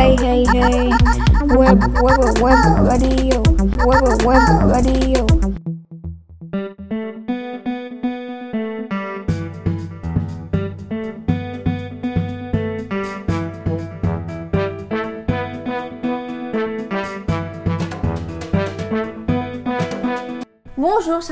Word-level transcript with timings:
Hey, 0.00 0.16
hey, 0.16 0.44
hey. 0.46 0.88
Web, 1.54 1.78
web, 2.00 2.40
web, 2.40 2.88
radio. 2.88 3.42
Web, 3.84 4.24
web, 4.24 4.72
radio. 4.72 5.39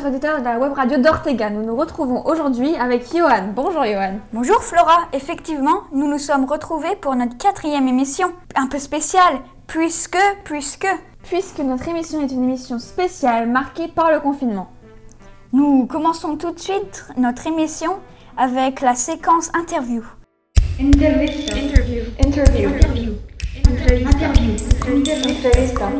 Auditeurs 0.09 0.38
de 0.38 0.45
la 0.45 0.59
web 0.59 0.72
radio 0.72 0.96
d'Ortega, 0.98 1.50
nous 1.50 1.62
nous 1.62 1.77
retrouvons 1.77 2.25
aujourd'hui 2.25 2.75
avec 2.77 3.14
Johan. 3.14 3.52
Bonjour 3.54 3.84
Johan. 3.84 4.20
Bonjour 4.32 4.62
Flora, 4.62 5.08
effectivement, 5.12 5.82
nous 5.93 6.08
nous 6.08 6.18
sommes 6.18 6.46
retrouvés 6.46 6.96
pour 7.00 7.14
notre 7.14 7.36
quatrième 7.36 7.86
émission, 7.89 8.29
un 8.57 8.68
peu 8.68 8.79
spéciale, 8.79 9.40
puisque, 9.67 10.18
puisque, 10.44 10.89
Puisque 11.25 11.58
notre 11.58 11.86
émission 11.89 12.22
est 12.22 12.32
une 12.32 12.44
émission 12.44 12.79
spéciale 12.79 13.48
marquée 13.48 13.89
par 13.89 14.11
le 14.11 14.21
confinement. 14.21 14.68
nous 15.53 15.86
commençons 15.86 16.36
tout 16.36 16.53
de 16.53 16.59
suite 16.59 17.04
notre 17.18 17.46
émission 17.46 17.98
avec 18.39 18.81
la 18.81 18.95
séquence 18.95 19.50
interview. 19.54 20.03
Interview. 20.81 21.29
Interview. 22.18 23.12
Entrevista. 25.34 25.90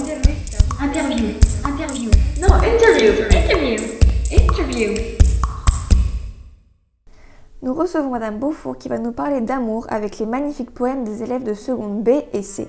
Interview, 0.81 1.35
interview. 1.67 2.11
Non, 2.41 2.55
interview. 2.63 3.13
Interview. 3.31 3.98
Interview. 4.59 4.93
Nous 7.63 7.75
recevons 7.75 8.11
Madame 8.11 8.41
Beaufour 8.41 8.77
qui 8.77 8.89
va 8.89 8.99
nous 8.99 9.13
parler 9.13 9.41
d'amour 9.41 9.87
avec 9.89 10.19
les 10.19 10.27
magnifiques 10.27 10.73
poèmes 10.73 11.05
des 11.05 11.23
élèves 11.23 11.45
de 11.45 11.55
seconde 11.55 12.03
B 12.03 12.09
et 12.33 12.43
C. 12.43 12.67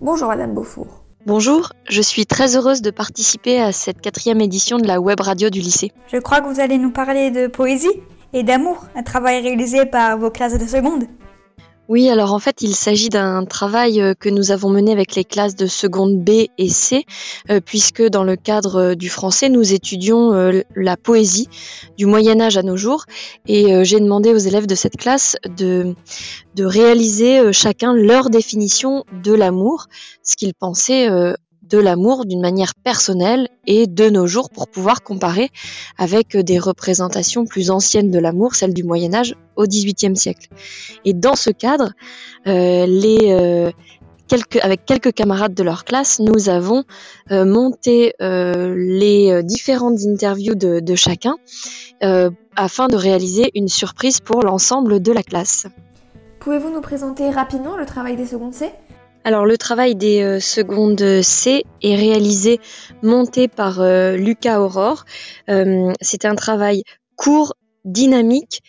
Bonjour 0.00 0.28
Madame 0.28 0.54
Beaufour. 0.54 1.04
Bonjour, 1.26 1.72
je 1.88 2.02
suis 2.02 2.26
très 2.26 2.56
heureuse 2.56 2.82
de 2.82 2.90
participer 2.90 3.60
à 3.60 3.70
cette 3.70 4.00
quatrième 4.00 4.40
édition 4.40 4.78
de 4.78 4.88
la 4.88 5.00
web 5.00 5.20
radio 5.20 5.50
du 5.50 5.60
lycée. 5.60 5.92
Je 6.12 6.16
crois 6.16 6.40
que 6.40 6.48
vous 6.48 6.58
allez 6.58 6.78
nous 6.78 6.90
parler 6.90 7.30
de 7.30 7.46
poésie 7.46 8.00
et 8.32 8.42
d'amour, 8.42 8.86
un 8.96 9.04
travail 9.04 9.40
réalisé 9.40 9.86
par 9.86 10.18
vos 10.18 10.30
classes 10.30 10.58
de 10.58 10.66
seconde. 10.66 11.04
Oui, 11.90 12.08
alors 12.08 12.32
en 12.34 12.38
fait, 12.38 12.62
il 12.62 12.76
s'agit 12.76 13.08
d'un 13.08 13.44
travail 13.44 14.00
euh, 14.00 14.14
que 14.14 14.28
nous 14.28 14.52
avons 14.52 14.70
mené 14.70 14.92
avec 14.92 15.16
les 15.16 15.24
classes 15.24 15.56
de 15.56 15.66
seconde 15.66 16.22
B 16.22 16.46
et 16.56 16.68
C, 16.68 17.04
euh, 17.50 17.58
puisque 17.58 18.00
dans 18.00 18.22
le 18.22 18.36
cadre 18.36 18.76
euh, 18.76 18.94
du 18.94 19.08
français, 19.08 19.48
nous 19.48 19.74
étudions 19.74 20.30
la 20.76 20.96
poésie 20.96 21.48
du 21.98 22.06
Moyen 22.06 22.40
Âge 22.40 22.56
à 22.56 22.62
nos 22.62 22.76
jours, 22.76 23.06
et 23.48 23.84
j'ai 23.84 23.98
demandé 23.98 24.32
aux 24.32 24.38
élèves 24.38 24.68
de 24.68 24.76
cette 24.76 24.96
classe 24.96 25.36
de, 25.56 25.96
de 26.54 26.64
réaliser 26.64 27.52
chacun 27.52 27.92
leur 27.92 28.30
définition 28.30 29.04
de 29.24 29.32
l'amour, 29.32 29.86
ce 30.22 30.36
qu'ils 30.36 30.54
pensaient 30.54 31.08
de 31.70 31.78
l'amour 31.78 32.26
d'une 32.26 32.40
manière 32.40 32.74
personnelle 32.74 33.48
et 33.66 33.86
de 33.86 34.10
nos 34.10 34.26
jours 34.26 34.50
pour 34.50 34.68
pouvoir 34.68 35.02
comparer 35.02 35.50
avec 35.96 36.36
des 36.36 36.58
représentations 36.58 37.44
plus 37.44 37.70
anciennes 37.70 38.10
de 38.10 38.18
l'amour, 38.18 38.54
celles 38.54 38.74
du 38.74 38.82
Moyen 38.82 39.14
Âge 39.14 39.36
au 39.56 39.64
XVIIIe 39.64 40.16
siècle. 40.16 40.48
Et 41.04 41.14
dans 41.14 41.36
ce 41.36 41.50
cadre, 41.50 41.92
euh, 42.46 42.86
euh, 42.86 43.70
avec 44.62 44.84
quelques 44.84 45.12
camarades 45.12 45.54
de 45.54 45.62
leur 45.62 45.84
classe, 45.84 46.20
nous 46.20 46.48
avons 46.48 46.84
euh, 47.30 47.44
monté 47.44 48.12
les 48.20 49.42
différentes 49.42 50.00
interviews 50.06 50.54
de, 50.54 50.80
de 50.80 50.94
chacun 50.94 51.36
afin 52.56 52.88
de 52.88 52.96
réaliser 52.96 53.50
une 53.54 53.68
surprise 53.68 54.20
pour 54.20 54.42
l'ensemble 54.42 55.00
de 55.00 55.12
la 55.12 55.22
classe. 55.22 55.66
Pouvez-vous 56.40 56.70
nous 56.70 56.80
présenter 56.80 57.30
rapidement 57.30 57.76
le 57.76 57.84
travail 57.84 58.16
des 58.16 58.26
secondes 58.26 58.54
C? 58.54 58.70
Alors 59.24 59.44
le 59.44 59.58
travail 59.58 59.94
des 59.96 60.22
euh, 60.22 60.40
secondes 60.40 61.20
C 61.22 61.64
est 61.82 61.96
réalisé, 61.96 62.58
monté 63.02 63.48
par 63.48 63.80
euh, 63.80 64.16
Lucas 64.16 64.60
Aurore. 64.60 65.04
Euh, 65.48 65.92
C'est 66.00 66.24
un 66.24 66.34
travail 66.34 66.82
court, 67.16 67.54
dynamique, 67.84 68.62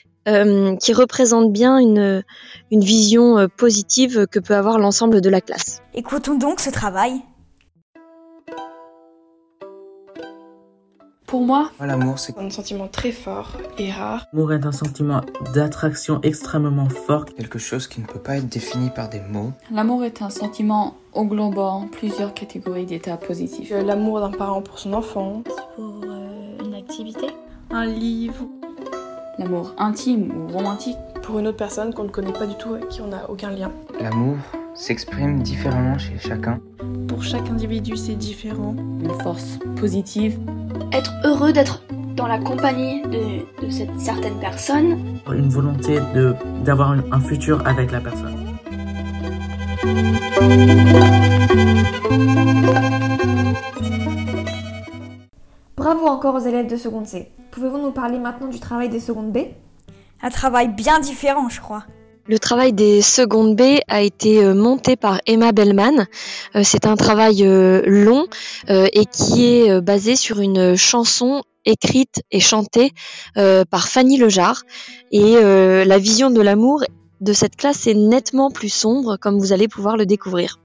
qui 0.79 0.94
représente 0.94 1.51
bien 1.51 1.79
une, 1.79 2.23
vision 2.69 3.47
positive 3.57 4.28
que 4.28 4.40
peut 4.40 4.56
avoir 4.56 4.78
l'ensemble 4.78 5.19
de 5.19 5.29
la 5.29 5.41
classe. 5.41 5.81
Écoutons 5.95 6.35
donc 6.35 6.59
ce 6.59 6.69
travail. 6.69 7.22
Pour 11.31 11.45
moi, 11.45 11.71
Moi, 11.79 11.87
l'amour, 11.87 12.19
c'est 12.19 12.37
un 12.37 12.49
sentiment 12.49 12.89
très 12.89 13.13
fort 13.13 13.51
et 13.77 13.89
rare. 13.89 14.25
L'amour 14.33 14.51
est 14.51 14.65
un 14.65 14.73
sentiment 14.73 15.21
d'attraction 15.53 16.19
extrêmement 16.23 16.89
fort. 16.89 17.23
quelque 17.23 17.57
chose 17.57 17.87
qui 17.87 18.01
ne 18.01 18.05
peut 18.05 18.19
pas 18.19 18.35
être 18.35 18.49
défini 18.49 18.89
par 18.89 19.07
des 19.07 19.21
mots. 19.21 19.53
L'amour 19.71 20.03
est 20.03 20.21
un 20.21 20.29
sentiment 20.29 20.95
englobant 21.13 21.87
plusieurs 21.89 22.33
catégories 22.33 22.85
d'états 22.85 23.15
positifs. 23.15 23.71
Euh, 23.71 23.81
L'amour 23.81 24.19
d'un 24.19 24.31
parent 24.31 24.61
pour 24.61 24.77
son 24.77 24.91
enfant, 24.91 25.41
Pour 25.77 26.01
une 26.65 26.73
activité 26.75 27.27
un 27.69 27.85
livre 27.85 28.45
L'amour 29.39 29.73
intime 29.77 30.33
ou 30.35 30.51
romantique, 30.51 30.97
pour 31.23 31.39
une 31.39 31.47
autre 31.47 31.55
personne 31.57 31.93
qu'on 31.93 32.03
ne 32.03 32.09
connaît 32.09 32.33
pas 32.33 32.45
du 32.45 32.55
tout, 32.55 32.73
avec 32.73 32.89
qui 32.89 32.99
on 32.99 33.07
n'a 33.07 33.29
aucun 33.29 33.51
lien. 33.51 33.71
L'amour 34.01 34.35
s'exprime 34.73 35.41
différemment 35.43 35.97
chez 35.97 36.17
chacun. 36.19 36.59
Pour 37.07 37.23
chaque 37.23 37.49
individu, 37.49 37.95
c'est 37.97 38.15
différent. 38.15 38.75
une 38.77 39.13
force 39.21 39.59
positive, 39.79 40.39
être 40.93 41.13
heureux 41.25 41.51
d'être 41.53 41.83
dans 42.15 42.27
la 42.27 42.37
compagnie 42.39 43.01
de, 43.03 43.65
de 43.65 43.69
cette 43.69 43.99
certaine 43.99 44.39
personne. 44.39 45.19
Une 45.31 45.49
volonté 45.49 45.99
de 46.13 46.35
d'avoir 46.63 46.91
un- 46.91 47.03
un 47.11 47.19
futur 47.19 47.65
avec 47.67 47.91
la 47.91 47.99
personne. 47.99 48.35
Bravo 55.75 56.05
encore 56.07 56.35
aux 56.35 56.39
élèves 56.39 56.67
de 56.69 56.77
seconde 56.77 57.07
C. 57.07 57.31
Pouvez-vous 57.51 57.77
nous 57.79 57.91
parler 57.91 58.19
maintenant 58.19 58.47
du 58.47 58.59
travail 58.59 58.89
des 58.89 58.99
secondes 58.99 59.31
B? 59.31 59.39
Un 60.21 60.29
travail 60.29 60.69
bien 60.69 60.99
différent, 60.99 61.49
je 61.49 61.59
crois. 61.59 61.83
Le 62.31 62.39
travail 62.39 62.71
des 62.71 63.01
secondes 63.01 63.57
B 63.57 63.81
a 63.89 64.01
été 64.01 64.41
euh, 64.41 64.53
monté 64.53 64.95
par 64.95 65.19
Emma 65.25 65.51
Bellman. 65.51 66.07
Euh, 66.55 66.61
C'est 66.63 66.87
un 66.87 66.95
travail 66.95 67.45
euh, 67.45 67.81
long 67.85 68.25
et 68.69 69.05
qui 69.05 69.47
est 69.47 69.81
basé 69.81 70.15
sur 70.15 70.39
une 70.39 70.77
chanson 70.77 71.43
écrite 71.65 72.23
et 72.31 72.39
chantée 72.39 72.91
par 73.35 73.87
Fanny 73.89 74.17
Lejar. 74.17 74.63
Et 75.11 75.35
la 75.41 75.97
vision 75.97 76.31
de 76.31 76.41
l'amour 76.41 76.83
de 77.19 77.33
cette 77.33 77.57
classe 77.57 77.87
est 77.87 77.95
nettement 77.95 78.49
plus 78.49 78.69
sombre, 78.69 79.17
comme 79.17 79.37
vous 79.37 79.51
allez 79.51 79.67
pouvoir 79.67 79.97
le 79.97 80.05
découvrir. 80.05 80.59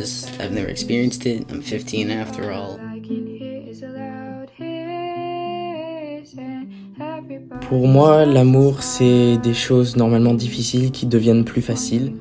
Know 0.00 0.06
what 0.06 0.08
it 0.08 0.36
is. 0.36 0.40
I've 0.40 0.52
never 0.52 0.68
experienced 0.68 1.26
it. 1.26 1.50
I'm 1.50 1.62
15 1.62 2.10
after 2.10 2.52
all. 2.52 2.72
All 2.72 2.80
I 2.80 3.00
can 3.00 3.26
hear 3.26 3.62
is 3.66 3.82
a 3.82 3.88
loud 3.88 4.50
hiss, 4.50 6.34
and 6.38 6.68
everybody 7.00 7.66
Pour 7.66 7.86
moi, 7.86 8.24
l'amour, 8.26 8.82
c'est 8.82 9.38
des 9.38 9.54
choses 9.54 9.96
normalement 9.96 10.34
difficiles 10.34 10.90
qui 10.90 11.06
deviennent 11.06 11.44
plus 11.44 11.62
faciles. 11.62 12.12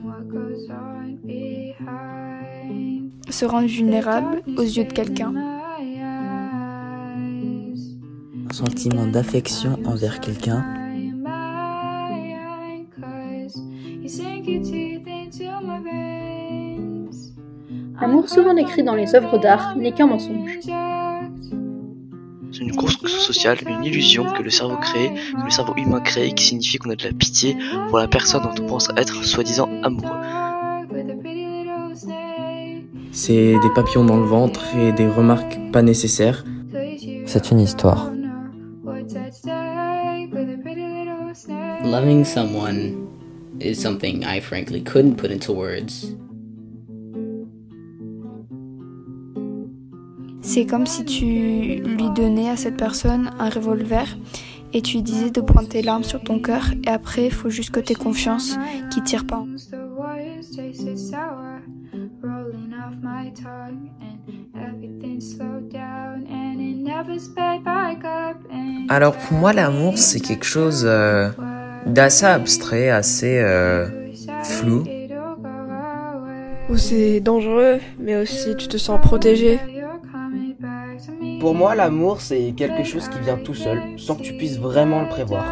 Se 3.29 3.45
rendre 3.45 3.67
vulnérable 3.67 4.41
aux 4.57 4.63
yeux 4.63 4.85
de 4.85 4.91
quelqu'un. 4.91 5.33
Un 8.49 8.53
sentiment 8.53 9.05
d'affection 9.05 9.77
envers 9.85 10.19
quelqu'un. 10.19 10.78
Souvent 18.29 18.53
décrit 18.53 18.83
dans 18.83 18.95
les 18.95 19.15
œuvres 19.15 19.37
d'art 19.37 19.75
n'est 19.75 19.91
qu'un 19.91 20.07
mensonge. 20.07 20.59
C'est 22.51 22.61
une 22.61 22.75
construction 22.75 23.19
sociale, 23.19 23.57
une 23.67 23.83
illusion 23.83 24.25
que 24.25 24.41
le 24.41 24.49
cerveau 24.49 24.77
crée, 24.77 25.09
que 25.09 25.45
le 25.45 25.49
cerveau 25.49 25.73
humain 25.77 25.99
crée, 25.99 26.31
qui 26.31 26.45
signifie 26.45 26.77
qu'on 26.77 26.89
a 26.89 26.95
de 26.95 27.03
la 27.03 27.11
pitié 27.11 27.55
pour 27.89 27.99
la 27.99 28.07
personne 28.07 28.41
dont 28.43 28.63
on 28.63 28.67
pense 28.67 28.89
être 28.97 29.23
soi-disant 29.23 29.69
amoureux. 29.83 30.17
C'est 33.11 33.53
des 33.61 33.69
papillons 33.75 34.05
dans 34.05 34.17
le 34.17 34.25
ventre 34.25 34.75
et 34.75 34.91
des 34.91 35.07
remarques 35.07 35.59
pas 35.71 35.81
nécessaires. 35.81 36.43
C'est 37.25 37.51
une 37.51 37.59
histoire. 37.59 38.11
Loving 41.83 42.25
someone 42.25 43.07
is 43.59 43.75
something 43.75 44.23
I 44.23 44.39
frankly 44.41 44.81
couldn't 44.81 45.15
put 45.15 45.31
into 45.31 45.53
words. 45.53 46.15
C'est 50.51 50.65
comme 50.65 50.87
si 50.87 51.05
tu 51.05 51.25
lui 51.25 52.09
donnais 52.15 52.49
à 52.49 52.57
cette 52.57 52.75
personne 52.75 53.29
un 53.37 53.49
revolver 53.49 54.17
Et 54.73 54.81
tu 54.81 55.03
disais 55.03 55.29
de 55.29 55.41
pointer 55.41 55.83
l'arme 55.83 56.03
sur 56.03 56.23
ton 56.23 56.39
cœur 56.39 56.71
et 56.87 56.89
après, 56.89 57.25
il 57.25 57.31
faut 57.31 57.51
juste 57.51 57.69
que 57.69 57.79
tu 57.79 57.91
aies 57.93 57.95
confiance 57.95 58.57
qu'il 58.89 59.03
tire 59.03 59.27
pas. 59.27 59.45
Alors 68.89 69.15
pour 69.17 69.37
moi, 69.37 69.53
l'amour, 69.53 69.99
c'est 69.99 70.19
quelque 70.19 70.45
chose 70.45 70.83
euh, 70.83 71.29
d'assez 71.85 72.25
abstrait, 72.25 72.89
assez 72.89 73.37
euh, 73.37 73.85
flou. 74.41 74.83
Ou 76.71 76.77
c'est 76.77 77.19
dangereux, 77.19 77.77
mais 77.99 78.15
aussi 78.15 78.55
tu 78.55 78.67
te 78.67 78.77
sens 78.77 78.99
protégé. 78.99 79.59
Pour 81.39 81.55
moi, 81.55 81.73
l'amour, 81.75 82.19
c'est 82.21 82.53
quelque 82.55 82.83
chose 82.83 83.07
qui 83.07 83.19
vient 83.19 83.37
tout 83.37 83.53
seul, 83.53 83.79
sans 83.97 84.15
que 84.15 84.23
tu 84.23 84.33
puisses 84.33 84.59
vraiment 84.59 85.01
le 85.01 85.07
prévoir. 85.07 85.45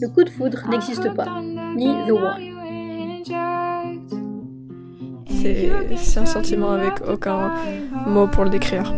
Le 0.00 0.08
coup 0.08 0.24
de 0.24 0.30
foudre 0.30 0.58
n'existe 0.70 1.14
pas, 1.14 1.28
ni 1.76 1.86
The 2.06 2.12
One. 2.12 2.42
C'est 5.26 6.20
un 6.20 6.26
sentiment 6.26 6.70
avec 6.70 6.94
aucun 7.06 7.52
mot 8.06 8.26
pour 8.28 8.44
le 8.44 8.50
décrire. 8.50 8.94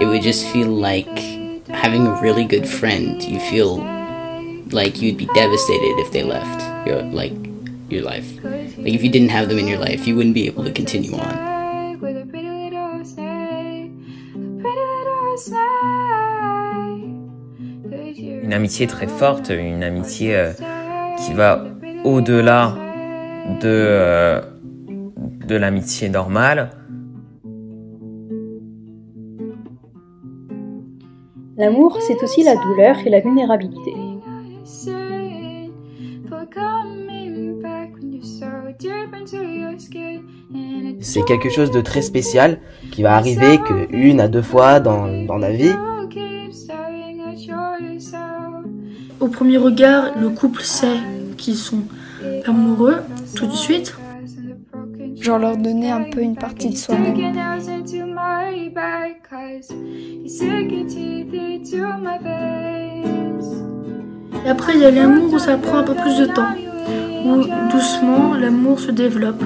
It 0.00 0.06
would 0.06 0.22
just 0.22 0.46
feel 0.46 0.68
like 0.68 1.20
having 1.68 2.06
a 2.06 2.20
really 2.20 2.44
good 2.44 2.66
friend. 2.66 3.22
You 3.22 3.38
feel 3.38 3.84
like 4.72 5.00
you'd 5.00 5.16
be 5.16 5.28
devastated 5.34 5.98
if 6.00 6.10
they 6.10 6.22
left 6.24 6.62
like 7.12 7.51
your 7.92 8.04
life. 8.04 8.42
Like 8.42 8.94
if 8.94 9.02
you 9.02 9.10
didn't 9.10 9.30
have 9.30 9.48
them 9.48 9.58
in 9.58 9.68
your 9.68 9.78
life, 9.78 10.06
you 10.06 10.16
wouldn't 10.16 10.34
be 10.34 10.46
able 10.46 10.64
to 10.64 10.72
continue 10.72 11.12
on. 11.14 11.52
Une 18.42 18.52
amitié 18.52 18.86
très 18.86 19.06
forte, 19.06 19.50
une 19.50 19.82
amitié 19.82 20.36
euh, 20.36 20.52
qui 21.18 21.32
va 21.32 21.64
au-delà 22.04 22.74
de, 23.60 23.68
euh, 23.68 24.40
de 25.46 25.56
l'amitié 25.56 26.08
normale. 26.08 26.70
L'amour, 31.56 31.98
c'est 32.00 32.22
aussi 32.22 32.42
la 32.42 32.56
douleur 32.56 32.96
et 33.06 33.10
la 33.10 33.20
vulnérabilité. 33.20 33.94
C'est 41.02 41.24
quelque 41.24 41.50
chose 41.50 41.70
de 41.72 41.80
très 41.80 42.00
spécial 42.00 42.58
qui 42.92 43.02
va 43.02 43.16
arriver 43.16 43.58
que 43.58 43.92
une 43.92 44.20
à 44.20 44.28
deux 44.28 44.40
fois 44.42 44.78
dans, 44.78 45.24
dans 45.26 45.36
la 45.36 45.50
vie. 45.50 45.74
Au 49.20 49.28
premier 49.28 49.56
regard, 49.56 50.18
le 50.20 50.30
couple 50.30 50.62
sait 50.62 50.96
qu'ils 51.36 51.56
sont 51.56 51.82
amoureux 52.46 52.98
tout 53.34 53.46
de 53.46 53.52
suite. 53.52 53.96
Genre 55.20 55.38
leur 55.38 55.56
donner 55.56 55.90
un 55.90 56.04
peu 56.04 56.20
une 56.20 56.36
partie 56.36 56.70
de 56.70 56.76
soi-même. 56.76 57.16
Et 64.44 64.48
après, 64.48 64.72
il 64.74 64.80
y 64.80 64.84
a 64.84 64.90
l'amour 64.90 65.32
où 65.32 65.38
ça 65.38 65.56
prend 65.56 65.78
un 65.78 65.82
peu 65.84 65.94
plus 65.94 66.18
de 66.18 66.26
temps, 66.26 66.54
où 67.24 67.44
doucement 67.70 68.34
l'amour 68.34 68.80
se 68.80 68.90
développe. 68.90 69.42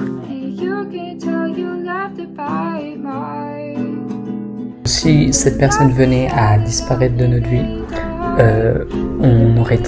Si 4.85 5.31
cette 5.31 5.59
personne 5.59 5.91
venait 5.91 6.29
à 6.35 6.57
disparaître 6.57 7.15
de 7.15 7.27
notre 7.27 7.47
vie, 7.47 7.83
euh, 8.39 8.85
on 9.19 9.57
aurait 9.57 9.79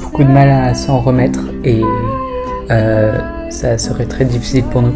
beaucoup 0.00 0.24
de 0.24 0.28
mal 0.30 0.48
à 0.48 0.72
s'en 0.74 1.00
remettre 1.00 1.40
et 1.64 1.82
euh, 2.70 3.50
ça 3.50 3.76
serait 3.76 4.06
très 4.06 4.24
difficile 4.24 4.64
pour 4.64 4.82
nous. 4.82 4.94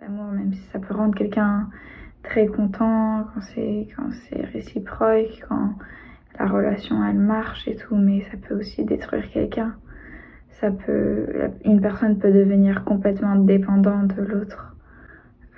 L'amour, 0.00 0.32
même 0.32 0.52
si 0.52 0.62
ça 0.72 0.78
peut 0.80 0.94
rendre 0.94 1.14
quelqu'un 1.14 1.68
très 2.22 2.46
content 2.46 3.24
quand 3.32 3.40
c'est 3.54 3.88
quand 3.94 4.10
c'est 4.28 4.44
réciproque, 4.52 5.44
quand 5.48 5.74
la 6.38 6.46
relation 6.46 7.04
elle 7.04 7.18
marche 7.18 7.66
et 7.66 7.76
tout, 7.76 7.96
mais 7.96 8.22
ça 8.30 8.36
peut 8.36 8.54
aussi 8.54 8.84
détruire 8.84 9.30
quelqu'un. 9.30 9.74
Ça 10.60 10.70
peut, 10.70 11.26
une 11.64 11.80
personne 11.80 12.18
peut 12.18 12.32
devenir 12.32 12.84
complètement 12.84 13.36
dépendante 13.36 14.14
de 14.16 14.22
l'autre. 14.22 14.76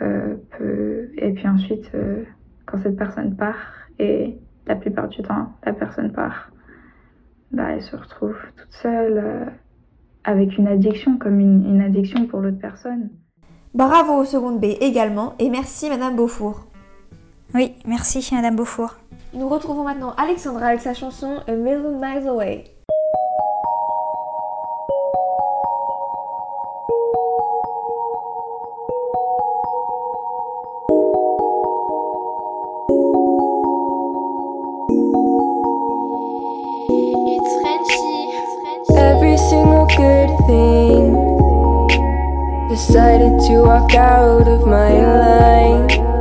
Euh, 0.03 0.37
et 1.17 1.33
puis 1.33 1.49
ensuite, 1.49 1.91
euh, 1.95 2.25
quand 2.67 2.79
cette 2.79 2.97
personne 2.97 3.37
part, 3.37 3.75
et 3.99 4.39
la 4.67 4.77
plupart 4.77 5.09
du 5.09 5.23
temps, 5.23 5.53
la 5.65 5.73
personne 5.73 6.13
part, 6.13 6.51
bah, 7.51 7.71
elle 7.73 7.83
se 7.83 7.97
retrouve 7.97 8.37
toute 8.57 8.73
seule 8.73 9.19
euh, 9.19 9.45
avec 10.25 10.57
une 10.57 10.67
addiction, 10.67 11.19
comme 11.19 11.41
une, 11.41 11.67
une 11.67 11.81
addiction 11.81 12.27
pour 12.27 12.41
l'autre 12.41 12.59
personne. 12.59 13.11
Bravo 13.75 14.15
au 14.15 14.25
seconde 14.25 14.61
B 14.61 14.77
également, 14.81 15.35
et 15.39 15.51
merci 15.51 15.89
Madame 15.89 16.17
Beaufour. 16.17 16.70
Oui, 17.55 17.75
merci 17.85 18.27
Madame 18.33 18.55
Beaufour. 18.55 18.95
Nous 19.33 19.49
retrouvons 19.49 19.83
maintenant 19.83 20.15
Alexandra 20.17 20.67
avec 20.67 20.81
sa 20.81 20.95
chanson 20.95 21.41
A 21.49 21.53
Million 21.53 21.99
Miles 21.99 22.29
Away. 22.29 22.65
Every 38.97 39.37
single 39.37 39.87
good 39.97 40.31
thing 40.47 41.17
decided 42.69 43.41
to 43.49 43.63
walk 43.63 43.95
out 43.95 44.47
of 44.47 44.67
my 44.67 44.93
life. 44.93 46.20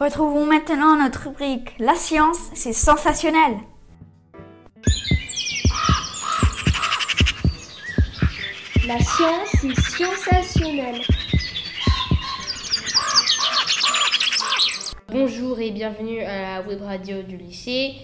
Retrouvons 0.00 0.46
maintenant 0.46 0.96
notre 0.96 1.28
rubrique 1.28 1.74
La 1.78 1.94
science, 1.94 2.38
c'est 2.54 2.72
sensationnel. 2.72 3.58
La 8.86 8.98
science, 8.98 9.48
c'est 9.60 9.74
sensationnel. 9.74 11.02
Bonjour 15.10 15.60
et 15.60 15.70
bienvenue 15.70 16.22
à 16.22 16.60
la 16.60 16.66
web 16.66 16.80
radio 16.80 17.22
du 17.22 17.36
lycée. 17.36 17.96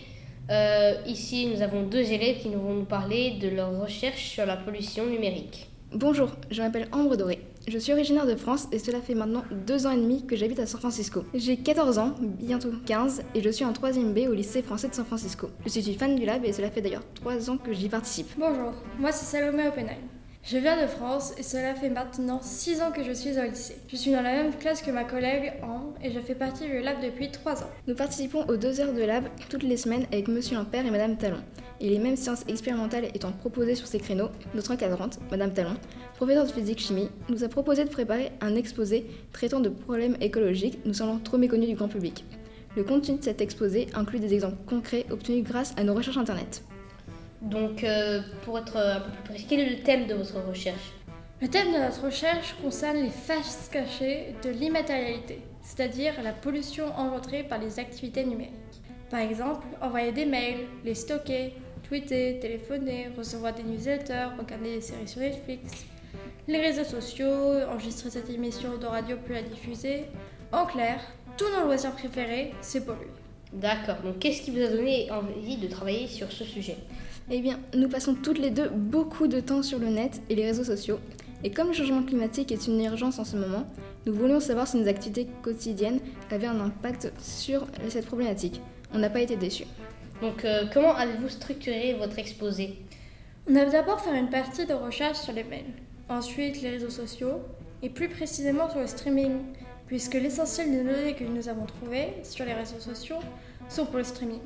Euh, 0.51 0.97
ici, 1.07 1.47
nous 1.47 1.63
avons 1.63 1.81
deux 1.81 2.13
élèves 2.13 2.43
qui 2.43 2.51
nous 2.51 2.61
vont 2.61 2.75
nous 2.75 2.85
parler 2.85 3.39
de 3.41 3.49
leurs 3.49 3.81
recherches 3.81 4.27
sur 4.27 4.45
la 4.45 4.59
pollution 4.59 5.07
numérique. 5.07 5.71
Bonjour, 5.93 6.29
je 6.51 6.61
m'appelle 6.61 6.89
Ambre 6.93 7.17
Doré. 7.17 7.41
Je 7.69 7.79
suis 7.79 7.93
originaire 7.93 8.27
de 8.27 8.37
France 8.37 8.69
et 8.71 8.79
cela 8.79 9.01
fait 9.01 9.17
maintenant 9.17 9.43
deux 9.67 9.89
ans 9.89 9.91
et 9.91 9.97
demi 9.97 10.25
que 10.25 10.37
j'habite 10.37 10.61
à 10.61 10.67
San 10.67 10.79
Francisco. 10.79 11.25
J'ai 11.35 11.57
14 11.57 11.99
ans, 11.99 12.15
bientôt 12.21 12.71
15, 12.87 13.23
et 13.35 13.43
je 13.43 13.49
suis 13.51 13.65
en 13.65 13.73
3ème 13.73 14.13
B 14.13 14.31
au 14.31 14.35
lycée 14.35 14.63
français 14.63 14.87
de 14.87 14.95
San 14.95 15.05
Francisco. 15.05 15.51
Je 15.65 15.71
suis 15.81 15.95
fan 15.95 16.15
du 16.15 16.25
lab 16.25 16.45
et 16.45 16.53
cela 16.53 16.71
fait 16.71 16.81
d'ailleurs 16.81 17.03
3 17.17 17.51
ans 17.51 17.59
que 17.59 17.73
j'y 17.73 17.89
participe. 17.89 18.29
Bonjour, 18.39 18.73
moi 19.01 19.11
c'est 19.11 19.25
Salomé 19.25 19.67
Oppenheim. 19.67 19.99
Je 20.45 20.59
viens 20.59 20.81
de 20.81 20.87
France 20.87 21.35
et 21.39 21.43
cela 21.43 21.75
fait 21.75 21.91
maintenant 21.91 22.39
6 22.41 22.83
ans 22.83 22.93
que 22.93 23.03
je 23.03 23.11
suis 23.11 23.37
au 23.37 23.43
lycée. 23.43 23.79
Je 23.89 23.97
suis 23.97 24.13
dans 24.13 24.23
la 24.23 24.33
même 24.33 24.55
classe 24.55 24.81
que 24.81 24.93
ma 24.93 25.03
collègue 25.03 25.55
Anne 25.61 25.93
et 26.05 26.13
je 26.13 26.21
fais 26.21 26.37
partie 26.37 26.67
du 26.67 26.81
lab 26.81 27.03
depuis 27.03 27.33
3 27.33 27.65
ans. 27.65 27.71
Nous 27.89 27.97
participons 27.97 28.47
aux 28.47 28.57
deux 28.57 28.81
heures 28.81 28.93
de 28.93 29.03
lab 29.03 29.25
toutes 29.51 29.65
les 29.65 29.77
semaines 29.77 30.07
avec 30.13 30.29
Monsieur 30.29 30.57
Lampère 30.57 30.87
et 30.87 30.91
Madame 30.93 31.17
Talon. 31.17 31.43
Et 31.81 31.91
les 31.91 31.99
mêmes 31.99 32.17
séances 32.17 32.45
expérimentales 32.49 33.07
étant 33.15 33.33
proposées 33.33 33.75
sur 33.75 33.87
ces 33.87 33.99
créneaux, 33.99 34.31
notre 34.55 34.73
encadrante, 34.73 35.19
Madame 35.31 35.53
Talon, 35.53 35.77
professeure 36.17 36.47
de 36.47 36.53
physique-chimie, 36.53 37.11
nous 37.29 37.45
a 37.45 37.49
proposé 37.49 37.85
de 37.85 37.91
préparer 37.91 38.33
un 38.41 38.57
exposé 38.57 39.07
traitant 39.33 39.61
de 39.61 39.69
problèmes 39.69 40.17
écologiques 40.21 40.79
nous 40.87 40.95
semblant 40.95 41.19
trop 41.19 41.37
méconnus 41.37 41.69
du 41.69 41.75
grand 41.75 41.89
public. 41.89 42.25
Le 42.77 42.85
contenu 42.85 43.19
de 43.19 43.25
cet 43.25 43.41
exposé 43.41 43.89
inclut 43.95 44.19
des 44.19 44.35
exemples 44.35 44.57
concrets 44.67 45.07
obtenus 45.11 45.45
grâce 45.45 45.75
à 45.77 45.85
nos 45.85 45.95
recherches 45.95 46.19
internet. 46.19 46.63
Donc, 47.43 47.85
euh, 47.85 48.21
pour 48.45 48.59
être 48.59 48.77
un 48.77 49.01
peu 49.01 49.11
plus 49.11 49.23
précis, 49.23 49.47
quel 49.49 49.61
est 49.61 49.71
le 49.71 49.83
thème 49.83 50.07
de 50.07 50.15
votre 50.15 50.43
recherche? 50.47 50.93
Le 51.41 51.49
thème 51.49 51.73
de 51.75 51.79
notre 51.79 52.05
recherche 52.07 52.55
concerne 52.63 52.97
les 52.97 53.11
faces 53.11 53.69
cachées 53.71 54.35
de 54.43 54.49
l'immatérialité, 54.49 55.41
c'est-à-dire 55.63 56.15
la 56.23 56.33
pollution 56.33 56.87
engendrée 56.97 57.43
par 57.43 57.59
les 57.59 57.79
activités 57.79 58.25
numériques. 58.25 58.55
Par 59.11 59.21
exemple, 59.21 59.67
envoyer 59.83 60.13
des 60.13 60.25
mails, 60.25 60.67
les 60.85 60.95
stocker, 60.95 61.53
tweeter, 61.87 62.39
téléphoner, 62.41 63.09
recevoir 63.17 63.55
des 63.55 63.63
newsletters, 63.63 64.29
regarder 64.39 64.75
des 64.77 64.81
séries 64.81 65.07
sur 65.07 65.21
Netflix, 65.21 65.85
les 66.49 66.61
réseaux 66.61 66.85
sociaux, 66.85 67.61
enregistrer 67.71 68.11
cette 68.11 68.31
émission 68.31 68.77
de 68.77 68.87
radio 68.87 69.17
puis 69.25 69.35
la 69.35 69.43
diffuser. 69.43 70.05
En 70.53 70.67
clair, 70.67 71.01
tous 71.37 71.47
nos 71.57 71.67
loisirs 71.67 71.93
préférés, 71.93 72.55
c'est 72.61 72.85
polluer. 72.85 73.07
D'accord, 73.53 73.97
donc 74.05 74.19
qu'est-ce 74.19 74.43
qui 74.43 74.51
vous 74.51 74.63
a 74.63 74.69
donné 74.69 75.09
envie 75.11 75.57
de 75.57 75.69
travailler 75.69 76.09
sur 76.09 76.31
ce 76.33 76.45
sujet? 76.45 76.77
Eh 77.31 77.41
bien, 77.41 77.61
nous 77.75 77.89
passons 77.89 78.15
toutes 78.15 78.39
les 78.39 78.51
deux 78.51 78.69
beaucoup 78.69 79.29
de 79.29 79.41
temps 79.41 79.63
sur 79.63 79.79
le 79.79 79.89
net 79.89 80.21
et 80.29 80.35
les 80.35 80.45
réseaux 80.45 80.65
sociaux. 80.65 80.99
Et 81.45 81.51
comme 81.51 81.69
le 81.69 81.75
changement 81.75 82.03
climatique 82.03 82.51
est 82.51 82.67
une 82.67 82.83
urgence 82.83 83.19
en 83.19 83.25
ce 83.25 83.37
moment, 83.37 83.67
nous 84.07 84.15
voulions 84.15 84.41
savoir 84.41 84.67
si 84.67 84.77
nos 84.77 84.89
activités 84.89 85.29
quotidiennes 85.43 86.01
avaient 86.31 86.47
un 86.47 86.61
impact 86.61 87.13
sur 87.19 87.67
cette 87.89 88.07
problématique. 88.07 88.61
On 88.95 88.99
n'a 88.99 89.11
pas 89.11 89.21
été 89.21 89.37
déçus. 89.37 89.67
Donc, 90.23 90.45
euh, 90.45 90.65
comment 90.73 90.95
avez-vous 90.95 91.29
structuré 91.29 91.95
votre 91.95 92.19
exposé? 92.19 92.79
On 93.49 93.55
a 93.57 93.65
d'abord 93.67 94.01
fait 94.01 94.19
une 94.19 94.31
partie 94.31 94.67
de 94.67 94.73
recherche 94.73 95.19
sur 95.19 95.33
les 95.33 95.45
mails, 95.45 95.75
ensuite 96.09 96.63
les 96.63 96.71
réseaux 96.71 96.91
sociaux, 96.91 97.43
et 97.83 97.91
plus 97.91 98.09
précisément 98.09 98.71
sur 98.71 98.81
le 98.81 98.87
streaming, 98.87 99.41
puisque 99.87 100.15
l'essentiel 100.15 100.71
des 100.71 100.83
données 100.83 101.15
que 101.15 101.25
nous 101.25 101.49
avons 101.49 101.67
trouvées 101.67 102.15
sur 102.23 102.45
les 102.45 102.55
réseaux 102.55 102.81
sociaux 102.81 103.19
sont 103.69 103.85
pour 103.85 103.99
le 103.99 104.05
streaming. 104.05 104.41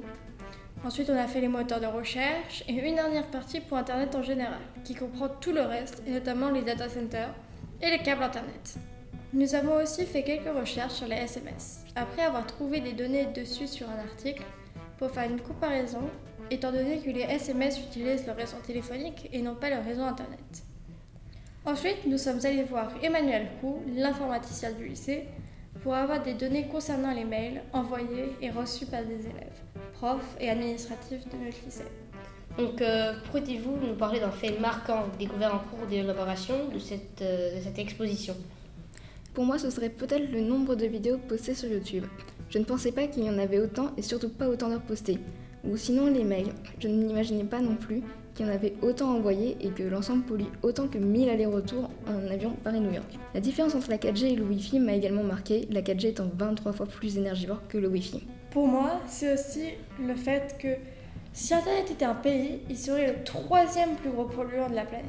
Ensuite, 0.84 1.08
on 1.10 1.16
a 1.16 1.26
fait 1.26 1.40
les 1.40 1.48
moteurs 1.48 1.80
de 1.80 1.86
recherche 1.86 2.64
et 2.66 2.72
une 2.72 2.94
dernière 2.94 3.26
partie 3.26 3.60
pour 3.60 3.76
Internet 3.76 4.14
en 4.14 4.22
général, 4.22 4.60
qui 4.84 4.94
comprend 4.94 5.28
tout 5.28 5.52
le 5.52 5.62
reste, 5.62 6.02
et 6.06 6.10
notamment 6.10 6.50
les 6.50 6.62
data 6.62 6.88
centers 6.88 7.34
et 7.80 7.90
les 7.90 7.98
câbles 7.98 8.22
Internet. 8.22 8.76
Nous 9.32 9.54
avons 9.54 9.76
aussi 9.76 10.04
fait 10.04 10.24
quelques 10.24 10.52
recherches 10.52 10.94
sur 10.94 11.06
les 11.06 11.16
SMS, 11.16 11.84
après 11.94 12.22
avoir 12.22 12.46
trouvé 12.46 12.80
des 12.80 12.92
données 12.92 13.26
dessus 13.26 13.68
sur 13.68 13.88
un 13.88 13.98
article, 14.00 14.42
pour 15.00 15.10
faire 15.10 15.30
une 15.30 15.40
comparaison, 15.40 16.02
étant 16.50 16.70
donné 16.70 16.98
que 16.98 17.08
les 17.08 17.22
SMS 17.22 17.78
utilisent 17.78 18.26
le 18.26 18.32
réseau 18.32 18.58
téléphonique 18.64 19.30
et 19.32 19.40
non 19.40 19.54
pas 19.54 19.70
le 19.70 19.80
réseau 19.82 20.02
Internet. 20.02 20.62
Ensuite, 21.64 22.06
nous 22.06 22.18
sommes 22.18 22.44
allés 22.44 22.64
voir 22.64 22.90
Emmanuel 23.02 23.46
Roux, 23.62 23.82
l'informaticien 23.96 24.72
du 24.72 24.88
lycée, 24.88 25.24
pour 25.82 25.94
avoir 25.94 26.22
des 26.22 26.34
données 26.34 26.66
concernant 26.68 27.14
les 27.14 27.24
mails 27.24 27.62
envoyés 27.72 28.36
et 28.42 28.50
reçus 28.50 28.84
par 28.84 29.02
des 29.04 29.20
élèves, 29.20 29.60
profs 29.94 30.36
et 30.38 30.50
administratifs 30.50 31.26
de 31.30 31.44
notre 31.46 31.64
lycée. 31.64 31.84
Donc, 32.58 32.82
euh, 32.82 33.14
pourriez-vous 33.30 33.78
nous 33.78 33.94
parler 33.94 34.20
d'un 34.20 34.30
fait 34.30 34.58
marquant 34.58 35.04
découvert 35.18 35.54
en 35.54 35.60
cours 35.60 35.86
d'élaboration 35.88 36.68
de 36.74 36.78
cette, 36.78 37.22
euh, 37.22 37.56
de 37.56 37.62
cette 37.62 37.78
exposition? 37.78 38.36
Pour 39.32 39.46
moi, 39.46 39.58
ce 39.58 39.70
serait 39.70 39.88
peut-être 39.88 40.30
le 40.30 40.42
nombre 40.42 40.74
de 40.74 40.84
vidéos 40.84 41.16
postées 41.16 41.54
sur 41.54 41.70
YouTube. 41.70 42.04
Je 42.50 42.58
ne 42.58 42.64
pensais 42.64 42.90
pas 42.90 43.06
qu'il 43.06 43.22
y 43.22 43.30
en 43.30 43.38
avait 43.38 43.60
autant 43.60 43.92
et 43.96 44.02
surtout 44.02 44.28
pas 44.28 44.48
autant 44.48 44.68
d'heures 44.68 44.82
postées. 44.82 45.18
Ou 45.64 45.76
sinon 45.76 46.06
les 46.06 46.24
mails. 46.24 46.52
Je 46.80 46.88
n'imaginais 46.88 47.44
pas 47.44 47.60
non 47.60 47.76
plus 47.76 48.02
qu'il 48.34 48.44
y 48.44 48.48
en 48.48 48.52
avait 48.52 48.74
autant 48.82 49.14
envoyés 49.14 49.56
et 49.60 49.68
que 49.68 49.84
l'ensemble 49.84 50.24
pollue 50.24 50.46
autant 50.62 50.88
que 50.88 50.98
1000 50.98 51.28
allers-retours 51.28 51.88
en 52.08 52.28
avion 52.28 52.56
Paris-New 52.64 52.92
York. 52.92 53.18
La 53.34 53.40
différence 53.40 53.76
entre 53.76 53.88
la 53.88 53.98
4G 53.98 54.32
et 54.32 54.34
le 54.34 54.42
Wi-Fi 54.42 54.80
m'a 54.80 54.94
également 54.94 55.22
marqué, 55.22 55.68
la 55.70 55.80
4G 55.80 56.08
étant 56.08 56.28
23 56.36 56.72
fois 56.72 56.86
plus 56.86 57.18
énergivore 57.18 57.62
que 57.68 57.78
le 57.78 57.86
Wi-Fi. 57.86 58.26
Pour 58.50 58.66
moi, 58.66 59.00
c'est 59.06 59.32
aussi 59.32 59.66
le 60.04 60.16
fait 60.16 60.56
que 60.58 60.68
si 61.32 61.54
Internet 61.54 61.88
était 61.92 62.04
un 62.04 62.14
pays, 62.14 62.62
il 62.68 62.76
serait 62.76 63.06
le 63.06 63.22
troisième 63.22 63.94
plus 63.94 64.10
gros 64.10 64.24
polluant 64.24 64.68
de 64.68 64.74
la 64.74 64.84
planète. 64.84 65.06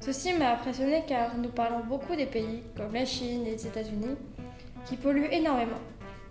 Ceci 0.00 0.34
m'a 0.34 0.52
impressionné 0.52 1.04
car 1.08 1.38
nous 1.38 1.48
parlons 1.48 1.80
beaucoup 1.88 2.14
des 2.16 2.26
pays 2.26 2.62
comme 2.76 2.92
la 2.92 3.06
Chine 3.06 3.46
et 3.46 3.52
les 3.52 3.66
États-Unis 3.66 4.16
qui 4.84 4.96
polluent 4.96 5.32
énormément. 5.32 5.80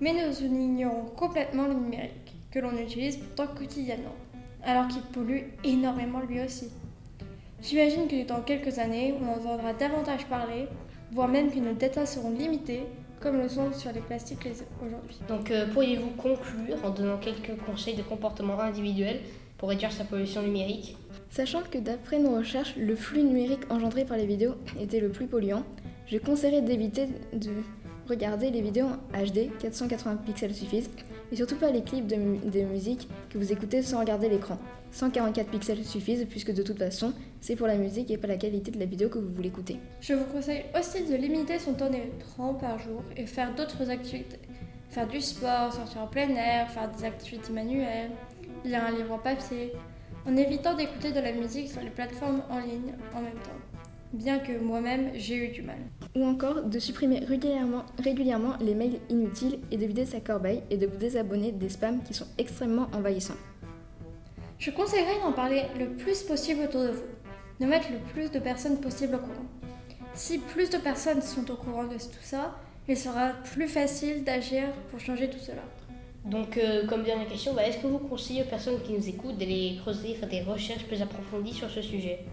Mais 0.02 0.14
nous 0.14 0.46
ignorons 0.46 1.06
complètement 1.16 1.68
le 1.68 1.74
numérique, 1.74 2.36
que 2.52 2.60
l'on 2.60 2.78
utilise 2.78 3.18
pourtant 3.18 3.54
quotidiennement, 3.54 4.16
alors 4.64 4.88
qu'il 4.88 5.02
pollue 5.02 5.44
énormément 5.64 6.22
lui 6.22 6.42
aussi. 6.42 6.70
J'imagine 7.62 8.08
que 8.08 8.26
dans 8.26 8.42
quelques 8.42 8.80
années, 8.80 9.14
on 9.22 9.28
entendra 9.28 9.74
davantage 9.74 10.26
parler, 10.28 10.68
voire 11.12 11.28
même 11.28 11.52
que 11.52 11.60
nos 11.60 11.74
datas 11.74 12.06
seront 12.06 12.32
limitées 12.32 12.84
comme 13.20 13.38
le 13.38 13.50
sont 13.50 13.74
sur 13.74 13.92
les 13.92 14.00
plastiques 14.00 14.48
aujourd'hui. 14.82 15.18
Donc 15.28 15.52
euh, 15.52 15.68
pourriez-vous 15.68 16.12
conclure 16.12 16.78
en 16.84 16.90
donnant 16.90 17.18
quelques 17.18 17.58
conseils 17.66 17.96
de 17.96 18.02
comportement 18.02 18.60
individuel 18.60 19.20
pour 19.58 19.70
réduire 19.70 19.92
sa 19.92 20.06
pollution 20.06 20.42
numérique? 20.42 20.96
Sachant 21.30 21.62
que 21.70 21.78
d'après 21.78 22.20
nos 22.20 22.38
recherches, 22.38 22.76
le 22.78 22.96
flux 22.96 23.24
numérique 23.24 23.70
engendré 23.70 24.06
par 24.06 24.18
les 24.18 24.26
vidéos 24.26 24.56
était 24.80 25.02
le 25.02 25.10
plus 25.10 25.28
polluant, 25.28 25.64
je 26.08 26.18
conseillerais 26.18 26.62
d'éviter 26.62 27.08
de 27.34 27.52
regarder 28.10 28.52
les 28.52 28.62
vidéos 28.62 28.88
en 28.88 29.24
HD, 29.24 29.50
480 29.60 30.18
pixels 30.26 30.54
suffisent, 30.54 30.90
et 31.32 31.36
surtout 31.36 31.56
pas 31.56 31.72
les 31.72 31.84
clips 31.84 32.08
de, 32.08 32.16
de 32.50 32.62
musique 32.66 33.08
que 33.30 33.38
vous 33.38 33.52
écoutez 33.52 33.82
sans 33.82 34.00
regarder 34.00 34.30
l'écran. 34.30 34.58
144 34.92 35.50
pixels 35.50 35.86
suffisent 35.86 36.26
puisque 36.28 36.52
de 36.52 36.64
toute 36.64 36.80
façon, 36.80 37.14
c'est 37.42 37.56
pour 37.56 37.68
la 37.68 37.76
musique 37.76 38.10
et 38.10 38.18
pas 38.18 38.28
la 38.28 38.38
qualité 38.38 38.72
de 38.72 38.80
la 38.80 38.86
vidéo 38.86 39.10
que 39.10 39.20
vous 39.20 39.30
voulez 39.30 39.50
écouter. 39.50 39.78
Je 40.02 40.14
vous 40.14 40.26
conseille 40.26 40.66
aussi 40.78 41.06
de 41.06 41.16
limiter 41.16 41.60
son 41.60 41.74
temps 41.74 41.90
d'écran 41.90 42.56
par 42.56 42.80
jour 42.80 43.04
et 43.16 43.26
faire 43.26 43.54
d'autres 43.54 43.90
activités. 43.90 44.40
Faire 44.90 45.08
du 45.08 45.22
sport, 45.22 45.72
sortir 45.72 46.02
en 46.02 46.08
plein 46.08 46.30
air, 46.30 46.70
faire 46.72 46.90
des 46.90 47.06
activités 47.06 47.54
manuelles, 47.54 48.10
lire 48.66 48.84
un 48.84 48.92
livre 48.92 49.14
en 49.14 49.20
papier, 49.20 49.74
en 50.28 50.36
évitant 50.36 50.74
d'écouter 50.74 51.12
de 51.12 51.20
la 51.20 51.32
musique 51.32 51.70
sur 51.70 51.82
les 51.82 51.92
plateformes 51.92 52.42
en 52.50 52.60
ligne 52.60 52.94
en 53.16 53.22
même 53.22 53.36
temps. 53.36 53.69
Bien 54.12 54.40
que 54.40 54.58
moi-même, 54.58 55.12
j'ai 55.14 55.36
eu 55.36 55.48
du 55.50 55.62
mal. 55.62 55.78
Ou 56.16 56.26
encore 56.26 56.64
de 56.64 56.80
supprimer 56.80 57.20
régulièrement, 57.20 57.86
régulièrement 58.04 58.56
les 58.60 58.74
mails 58.74 59.00
inutiles 59.10 59.60
et 59.70 59.78
de 59.78 59.86
vider 59.86 60.08
sa 60.08 60.20
corbeille 60.20 60.64
et 60.72 60.78
de 60.78 60.88
vous 60.88 60.98
désabonner 60.98 61.52
des 61.52 61.70
spams 61.70 62.02
qui 62.02 62.16
sont 62.16 62.26
extrêmement 62.40 62.88
envahissants. 62.94 63.38
Je 64.58 64.72
conseillerais 64.72 65.20
d'en 65.22 65.32
parler 65.32 65.64
le 65.78 65.90
plus 65.90 66.24
possible 66.24 66.64
autour 66.64 66.82
de 66.82 66.90
vous, 66.90 67.04
de 67.60 67.66
mettre 67.68 67.92
le 67.92 68.00
plus 68.12 68.32
de 68.32 68.40
personnes 68.40 68.82
possible 68.82 69.14
au 69.14 69.20
courant. 69.20 69.46
Si 70.16 70.40
plus 70.40 70.72
de 70.72 70.78
personnes 70.78 71.22
sont 71.22 71.50
au 71.52 71.56
courant 71.56 71.84
de 71.84 71.94
tout 71.94 72.24
ça, 72.24 72.56
il 72.88 72.98
sera 72.98 73.30
plus 73.54 73.68
facile 73.68 74.24
d'agir 74.24 74.64
pour 74.90 75.00
changer 75.00 75.30
tout 75.30 75.38
cela. 75.38 75.62
Donc, 76.26 76.58
euh, 76.58 76.86
comme 76.88 77.04
dernière 77.04 77.28
question, 77.28 77.54
bah, 77.54 77.66
est-ce 77.66 77.78
que 77.78 77.88
vous 77.88 78.00
conseillez 78.00 78.42
aux 78.42 78.48
personnes 78.48 78.82
qui 78.82 78.94
nous 78.94 79.08
écoutent 79.08 79.38
d'aller 79.38 79.78
creuser, 79.82 80.16
faire 80.16 80.28
des 80.28 80.42
recherches 80.42 80.86
plus 80.86 81.02
approfondies 81.02 81.54
sur 81.54 81.70
ce 81.70 81.82
sujet? 81.82 82.26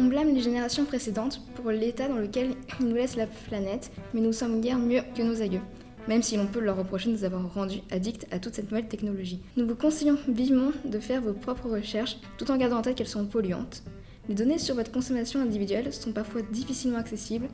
On 0.00 0.04
blâme 0.04 0.34
les 0.34 0.40
générations 0.40 0.86
précédentes 0.86 1.42
pour 1.54 1.70
l'état 1.70 2.08
dans 2.08 2.16
lequel 2.16 2.52
ils 2.80 2.86
nous 2.86 2.94
laissent 2.94 3.16
la 3.16 3.26
planète, 3.26 3.92
mais 4.14 4.22
nous 4.22 4.32
sommes 4.32 4.62
guère 4.62 4.78
mieux 4.78 5.02
que 5.14 5.22
nos 5.22 5.42
aïeux 5.42 5.60
même 6.08 6.22
si 6.22 6.36
l'on 6.36 6.46
peut 6.46 6.60
leur 6.60 6.78
reprocher 6.78 7.08
de 7.08 7.12
nous 7.12 7.24
avoir 7.24 7.52
rendus 7.52 7.82
addicts 7.90 8.26
à 8.32 8.38
toute 8.38 8.54
cette 8.54 8.70
nouvelle 8.70 8.88
technologie. 8.88 9.42
Nous 9.56 9.66
vous 9.66 9.76
conseillons 9.76 10.16
vivement 10.26 10.72
de 10.84 10.98
faire 10.98 11.20
vos 11.20 11.34
propres 11.34 11.68
recherches 11.68 12.16
tout 12.38 12.50
en 12.50 12.56
gardant 12.56 12.78
en 12.78 12.82
tête 12.82 12.96
qu'elles 12.96 13.06
sont 13.06 13.26
polluantes. 13.26 13.84
Les 14.28 14.34
données 14.34 14.58
sur 14.58 14.74
votre 14.74 14.90
consommation 14.90 15.40
individuelle 15.40 15.92
sont 15.92 16.12
parfois 16.12 16.40
difficilement 16.42 16.98
accessibles, 16.98 17.48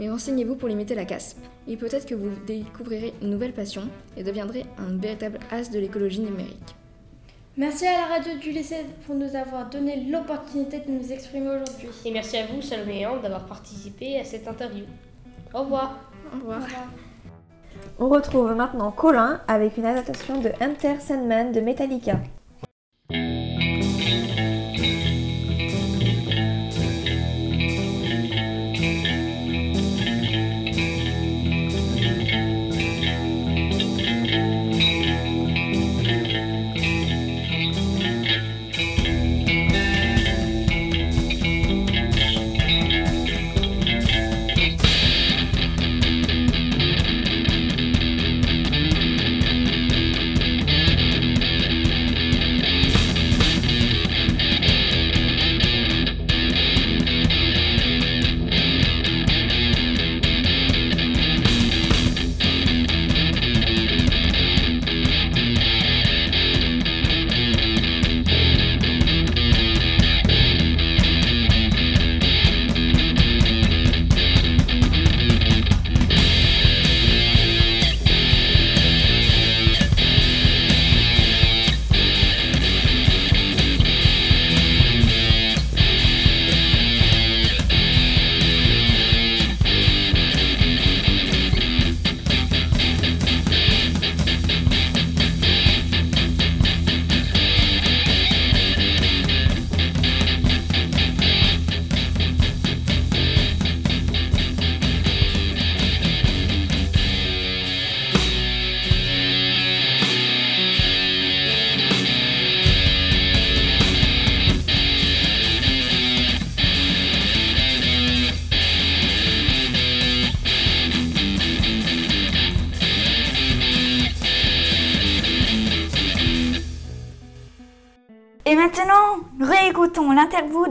mais 0.00 0.10
renseignez-vous 0.10 0.56
pour 0.56 0.68
limiter 0.68 0.94
la 0.94 1.04
casse. 1.04 1.36
Et 1.68 1.76
peut-être 1.76 2.06
que 2.06 2.14
vous 2.14 2.30
découvrirez 2.46 3.12
une 3.22 3.30
nouvelle 3.30 3.52
passion 3.52 3.82
et 4.16 4.24
deviendrez 4.24 4.64
un 4.78 4.96
véritable 4.96 5.38
as 5.50 5.70
de 5.70 5.78
l'écologie 5.78 6.20
numérique. 6.20 6.74
Merci 7.60 7.86
à 7.86 7.92
la 7.92 8.06
radio 8.06 8.38
du 8.40 8.52
lycée 8.52 8.86
pour 9.04 9.14
nous 9.14 9.36
avoir 9.36 9.68
donné 9.68 10.06
l'opportunité 10.10 10.80
de 10.80 10.90
nous 10.90 11.12
exprimer 11.12 11.48
aujourd'hui. 11.48 11.90
Et 12.06 12.10
merci 12.10 12.38
à 12.38 12.46
vous, 12.46 12.62
Salomé 12.62 13.06
d'avoir 13.22 13.44
participé 13.44 14.18
à 14.18 14.24
cette 14.24 14.48
interview. 14.48 14.86
Au 15.52 15.58
revoir. 15.58 15.98
Au 16.32 16.38
revoir. 16.38 16.56
Au 16.56 16.62
revoir. 16.62 16.88
On 17.98 18.08
retrouve 18.08 18.54
maintenant 18.54 18.90
Colin 18.90 19.42
avec 19.46 19.76
une 19.76 19.84
adaptation 19.84 20.40
de 20.40 20.48
Enter 20.62 21.00
Sandman 21.00 21.52
de 21.52 21.60
Metallica. 21.60 22.16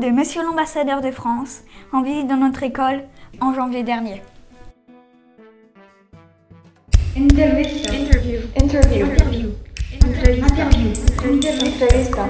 De 0.09 0.15
Monsieur 0.15 0.41
l'ambassadeur 0.43 1.01
de 1.01 1.11
France 1.11 1.59
en 1.93 2.01
visite 2.01 2.27
dans 2.27 2.37
notre 2.37 2.63
école 2.63 3.03
en 3.41 3.53
janvier 3.53 3.83
dernier. 3.83 4.23
Intervista. 7.15 7.93
Interview. 7.93 8.39
Interview. 8.59 9.05
Interview. 9.05 9.53
Interview. 9.93 10.89
Entrevista. 11.21 12.27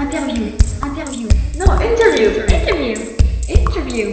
Interview. 0.00 0.46
Interview. 0.82 1.28
Non, 1.58 1.72
interview. 1.78 2.30
Interview. 2.48 2.96
Interview. 3.48 4.10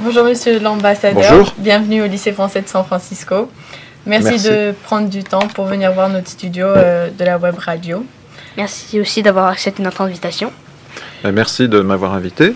Bonjour 0.00 0.24
Monsieur 0.24 0.58
l'ambassadeur. 0.58 1.32
Bonjour. 1.32 1.54
Bienvenue 1.58 2.02
au 2.02 2.06
lycée 2.06 2.32
français 2.32 2.62
de 2.62 2.68
San 2.68 2.84
Francisco. 2.84 3.50
Merci, 4.06 4.30
Merci. 4.30 4.48
de 4.48 4.74
prendre 4.84 5.08
du 5.08 5.22
temps 5.22 5.48
pour 5.54 5.66
venir 5.66 5.92
voir 5.92 6.08
notre 6.08 6.28
studio 6.28 6.66
euh, 6.66 7.10
de 7.10 7.24
la 7.24 7.36
web 7.36 7.56
radio. 7.58 8.06
Merci 8.56 9.00
aussi 9.00 9.22
d'avoir 9.22 9.46
accepté 9.46 9.82
notre 9.82 10.00
invitation. 10.00 10.52
Euh, 11.24 11.32
Merci 11.32 11.68
de 11.68 11.80
m'avoir 11.80 12.14
invité. 12.14 12.54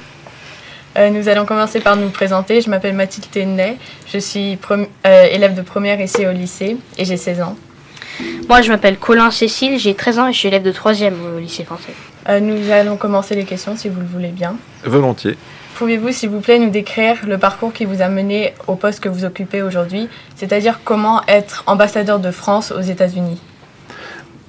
Euh, 0.97 1.11
nous 1.11 1.29
allons 1.29 1.47
commencer 1.47 1.81
par 1.81 1.97
nous 1.97 2.09
présenter. 2.11 2.61
Je 2.61 2.71
m'appelle 2.71 2.95
Mathilde 2.95 3.31
Ténet. 3.31 3.77
Je 4.13 4.19
suis 4.19 4.59
euh, 4.71 5.25
élève 5.31 5.55
de 5.55 5.63
première 5.63 6.01
ici 6.01 6.27
au 6.27 6.33
lycée 6.33 6.77
et 6.99 7.05
j'ai 7.05 7.17
16 7.17 7.43
ans. 7.43 7.57
Moi, 8.49 8.63
je 8.63 8.71
m'appelle 8.71 8.99
Colin 8.99 9.31
Cécile, 9.31 9.79
j'ai 9.79 9.95
13 9.95 10.19
ans 10.19 10.27
et 10.27 10.33
je 10.33 10.39
suis 10.39 10.49
élève 10.49 10.63
de 10.63 10.73
3e 10.73 11.13
au 11.37 11.39
lycée 11.39 11.65
français. 11.65 11.93
Euh, 12.29 12.41
nous 12.41 12.71
allons 12.71 12.97
commencer 12.97 13.35
les 13.35 13.45
questions 13.45 13.77
si 13.77 13.89
vous 13.89 14.01
le 14.01 14.07
voulez 14.07 14.29
bien. 14.29 14.57
Volontiers. 14.85 15.37
Pouvez-vous, 15.77 16.13
s'il 16.13 16.29
vous 16.29 16.41
plaît, 16.41 16.59
nous 16.59 16.69
décrire 16.69 17.17
le 17.27 17.39
parcours 17.39 17.73
qui 17.73 17.85
vous 17.85 18.03
a 18.03 18.09
mené 18.09 18.53
au 18.67 18.75
poste 18.75 19.01
que 19.01 19.09
vous 19.09 19.25
occupez 19.25 19.63
aujourd'hui, 19.63 20.09
c'est-à-dire 20.37 20.81
comment 20.85 21.23
être 21.29 21.63
ambassadeur 21.67 22.19
de 22.19 22.31
France 22.31 22.73
aux 22.73 22.83
États-Unis? 22.83 23.41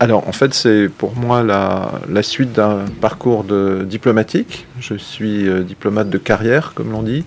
Alors, 0.02 0.28
en 0.28 0.32
fait, 0.32 0.56
c'est 0.56 0.90
pour 0.90 1.16
moi 1.16 1.44
la, 1.44 2.24
suite 2.24 2.54
d'un 2.54 2.86
parcours 3.02 3.44
de 3.44 3.86
diplomatique. 3.88 4.66
Je 4.80 4.96
suis 4.96 5.48
euh, 5.48 5.62
diplomate 5.62 6.10
de 6.10 6.18
carrière, 6.18 6.74
comme 6.74 6.92
l'on 6.92 7.04
dit. 7.04 7.24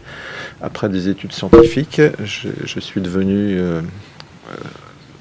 Après 0.61 0.89
des 0.89 1.09
études 1.09 1.31
scientifiques, 1.31 2.03
je, 2.25 2.81
suis 2.81 3.01
devenu 3.01 3.61
euh, 3.61 3.81
euh, 3.81 4.55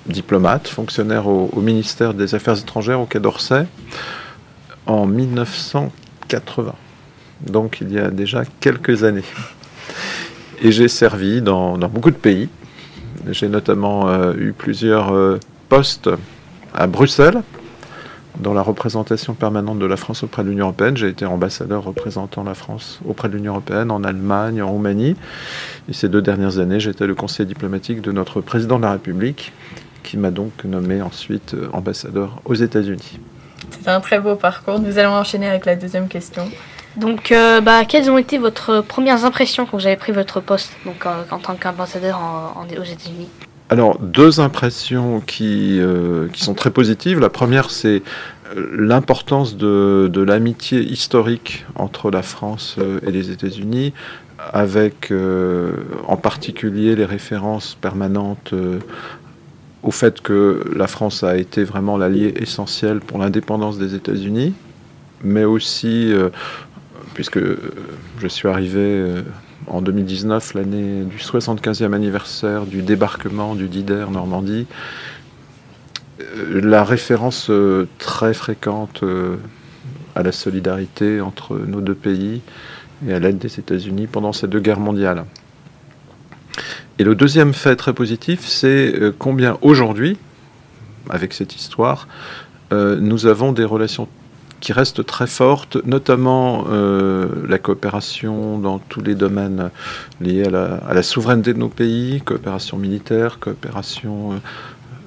diplomate, 0.07 0.67
fonctionnaire 0.67 1.27
au, 1.27 1.61
ministère 1.61 2.15
des 2.15 2.33
Affaires 2.33 2.57
étrangères 2.57 2.99
au 2.99 3.05
Quai 3.05 3.19
d'Orsay 3.19 3.67
en 4.87 5.05
1980. 5.05 6.73
Donc, 7.41 7.81
il 7.81 7.93
y 7.93 7.99
a 7.99 8.09
déjà 8.09 8.45
quelques 8.61 9.03
années. 9.03 9.29
Et 10.63 10.71
j'ai 10.71 10.87
servi 10.87 11.39
dans, 11.43 11.77
beaucoup 11.77 12.09
de 12.09 12.15
pays. 12.15 12.49
J'ai 13.29 13.47
notamment 13.47 14.11
eu 14.33 14.53
plusieurs 14.57 15.13
postes 15.69 16.09
à 16.73 16.87
Bruxelles, 16.87 17.41
dans 18.39 18.53
la 18.53 18.61
représentation 18.61 19.33
permanente 19.33 19.79
de 19.79 19.85
la 19.85 19.97
France 19.97 20.23
auprès 20.23 20.43
de 20.43 20.49
l'Union 20.49 20.65
européenne. 20.65 20.97
J'ai 20.97 21.07
été 21.07 21.25
ambassadeur 21.25 21.83
représentant 21.83 22.43
la 22.43 22.55
France 22.55 22.99
auprès 23.07 23.29
de 23.29 23.35
l'Union 23.35 23.53
européenne, 23.53 23.91
en 23.91 24.03
Allemagne, 24.03 24.61
en 24.61 24.71
Roumanie. 24.71 25.15
Et 25.87 25.93
ces 25.93 26.09
deux 26.09 26.21
dernières 26.21 26.57
années, 26.59 26.79
j'étais 26.79 27.05
le 27.05 27.15
conseiller 27.15 27.45
diplomatique 27.45 28.01
de 28.01 28.11
notre 28.11 28.41
président 28.41 28.77
de 28.77 28.83
la 28.83 28.91
République, 28.93 29.53
qui 30.03 30.17
m'a 30.17 30.31
donc 30.31 30.63
nommé 30.65 31.01
ensuite 31.01 31.53
euh, 31.53 31.69
ambassadeur 31.73 32.41
aux 32.45 32.55
États-Unis. 32.55 33.19
C'est 33.69 33.89
un 33.89 34.01
très 34.01 34.19
beau 34.19 34.35
parcours. 34.35 34.79
Nous 34.79 34.97
allons 34.97 35.13
enchaîner 35.13 35.47
avec 35.47 35.65
la 35.65 35.75
deuxième 35.75 36.07
question. 36.07 36.49
Donc, 36.97 37.31
euh, 37.31 37.61
bah, 37.61 37.85
quelles 37.85 38.11
ont 38.11 38.17
été 38.17 38.37
votre 38.37 38.81
premières 38.81 39.25
impressions 39.25 39.65
quand 39.65 39.77
vous 39.77 39.87
avez 39.87 39.95
pris 39.95 40.11
votre 40.11 40.41
poste 40.41 40.73
donc, 40.85 41.05
euh, 41.05 41.23
en 41.31 41.39
tant 41.39 41.55
qu'ambassadeur 41.55 42.17
en, 42.17 42.61
en, 42.61 42.65
aux 42.65 42.83
États-Unis? 42.83 43.29
Alors, 43.73 43.97
deux 43.97 44.39
impressions 44.39 45.19
qui, 45.19 45.79
euh, 45.79 46.27
qui 46.27 46.43
sont 46.43 46.53
très 46.53 46.69
positives. 46.69 47.19
La 47.19 47.31
première, 47.31 47.71
c'est 47.71 48.03
l'importance 48.55 49.57
de, 49.57 50.11
de 50.13 50.21
l'amitié 50.21 50.79
historique 50.79 51.65
entre 51.73 52.11
la 52.11 52.21
France 52.21 52.77
et 53.01 53.09
les 53.09 53.31
États-Unis, 53.31 53.93
avec 54.37 55.11
en 56.07 56.17
particulier 56.17 56.95
les 56.95 57.05
références 57.05 57.75
permanentes 57.81 58.53
au 59.83 59.91
fait 59.91 60.21
que 60.21 60.63
la 60.75 60.87
France 60.87 61.23
a 61.23 61.37
été 61.37 61.63
vraiment 61.63 61.97
l'allié 61.97 62.33
essentiel 62.37 62.99
pour 62.99 63.17
l'indépendance 63.17 63.77
des 63.77 63.95
États-Unis, 63.95 64.53
mais 65.23 65.43
aussi, 65.43 66.11
euh, 66.11 66.29
puisque 67.13 67.39
je 68.19 68.27
suis 68.27 68.47
arrivé 68.47 68.79
euh, 68.79 69.21
en 69.67 69.81
2019, 69.81 70.53
l'année 70.55 71.03
du 71.03 71.17
75e 71.17 71.93
anniversaire 71.93 72.65
du 72.65 72.81
débarquement 72.81 73.55
du 73.55 73.67
Dider 73.67 74.05
Normandie, 74.11 74.67
euh, 76.21 76.61
la 76.63 76.83
référence 76.83 77.49
euh, 77.49 77.87
très 77.97 78.33
fréquente 78.33 79.01
euh, 79.03 79.37
à 80.15 80.23
la 80.23 80.31
solidarité 80.31 81.21
entre 81.21 81.57
nos 81.57 81.81
deux 81.81 81.95
pays 81.95 82.41
et 83.07 83.13
à 83.13 83.19
l'aide 83.19 83.37
des 83.37 83.59
États-Unis 83.59 84.07
pendant 84.07 84.33
ces 84.33 84.47
deux 84.47 84.59
guerres 84.59 84.79
mondiales. 84.79 85.25
Et 86.99 87.03
le 87.03 87.15
deuxième 87.15 87.53
fait 87.53 87.75
très 87.75 87.93
positif, 87.93 88.45
c'est 88.47 88.93
combien 89.17 89.57
aujourd'hui, 89.61 90.17
avec 91.09 91.33
cette 91.33 91.55
histoire, 91.55 92.07
nous 92.71 93.25
avons 93.25 93.51
des 93.51 93.65
relations 93.65 94.07
qui 94.63 94.71
restent 94.71 95.05
très 95.05 95.27
fortes, 95.27 95.77
notamment 95.85 96.65
euh, 96.69 97.27
la 97.49 97.59
coopération 97.59 98.57
dans 98.57 98.79
tous 98.79 99.01
les 99.01 99.13
domaines 99.13 99.71
liés 100.21 100.45
à 100.45 100.93
la, 100.93 101.03
souveraineté 101.03 101.53
de 101.53 101.59
nos 101.59 101.67
pays, 101.67 102.21
coopération 102.23 102.77
militaire, 102.77 103.39
coopération 103.39 104.39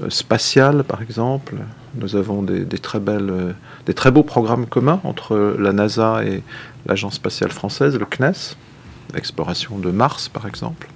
euh, 0.02 0.10
spatiale 0.10 0.84
par 0.84 1.00
exemple. 1.00 1.54
Nous 1.94 2.16
avons 2.16 2.42
des, 2.42 2.66
très 2.78 3.00
belles, 3.00 3.30
euh, 3.30 3.52
des 3.86 3.94
très 3.94 4.10
beaux 4.10 4.22
programmes 4.22 4.66
communs 4.66 5.00
entre 5.04 5.56
la 5.58 5.72
NASA 5.72 6.22
et 6.22 6.42
l'Agence 6.84 7.14
spatiale 7.14 7.50
française, 7.50 7.98
le 7.98 8.04
CNES, 8.04 8.56
l'exploration 9.14 9.78
de 9.78 9.90
Mars 9.90 10.28
par 10.28 10.46
exemple 10.46 10.86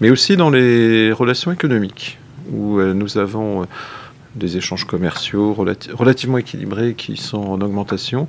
mais 0.00 0.10
aussi 0.10 0.36
dans 0.36 0.50
les 0.50 1.12
relations 1.12 1.52
économiques, 1.52 2.18
où 2.50 2.78
euh, 2.78 2.92
nous 2.92 3.18
avons 3.18 3.62
euh, 3.62 3.66
des 4.36 4.56
échanges 4.56 4.84
commerciaux 4.84 5.52
relati 5.54 5.90
relativement 5.92 6.38
équilibrés 6.38 6.94
qui 6.94 7.16
sont 7.16 7.38
en 7.38 7.60
augmentation, 7.60 8.28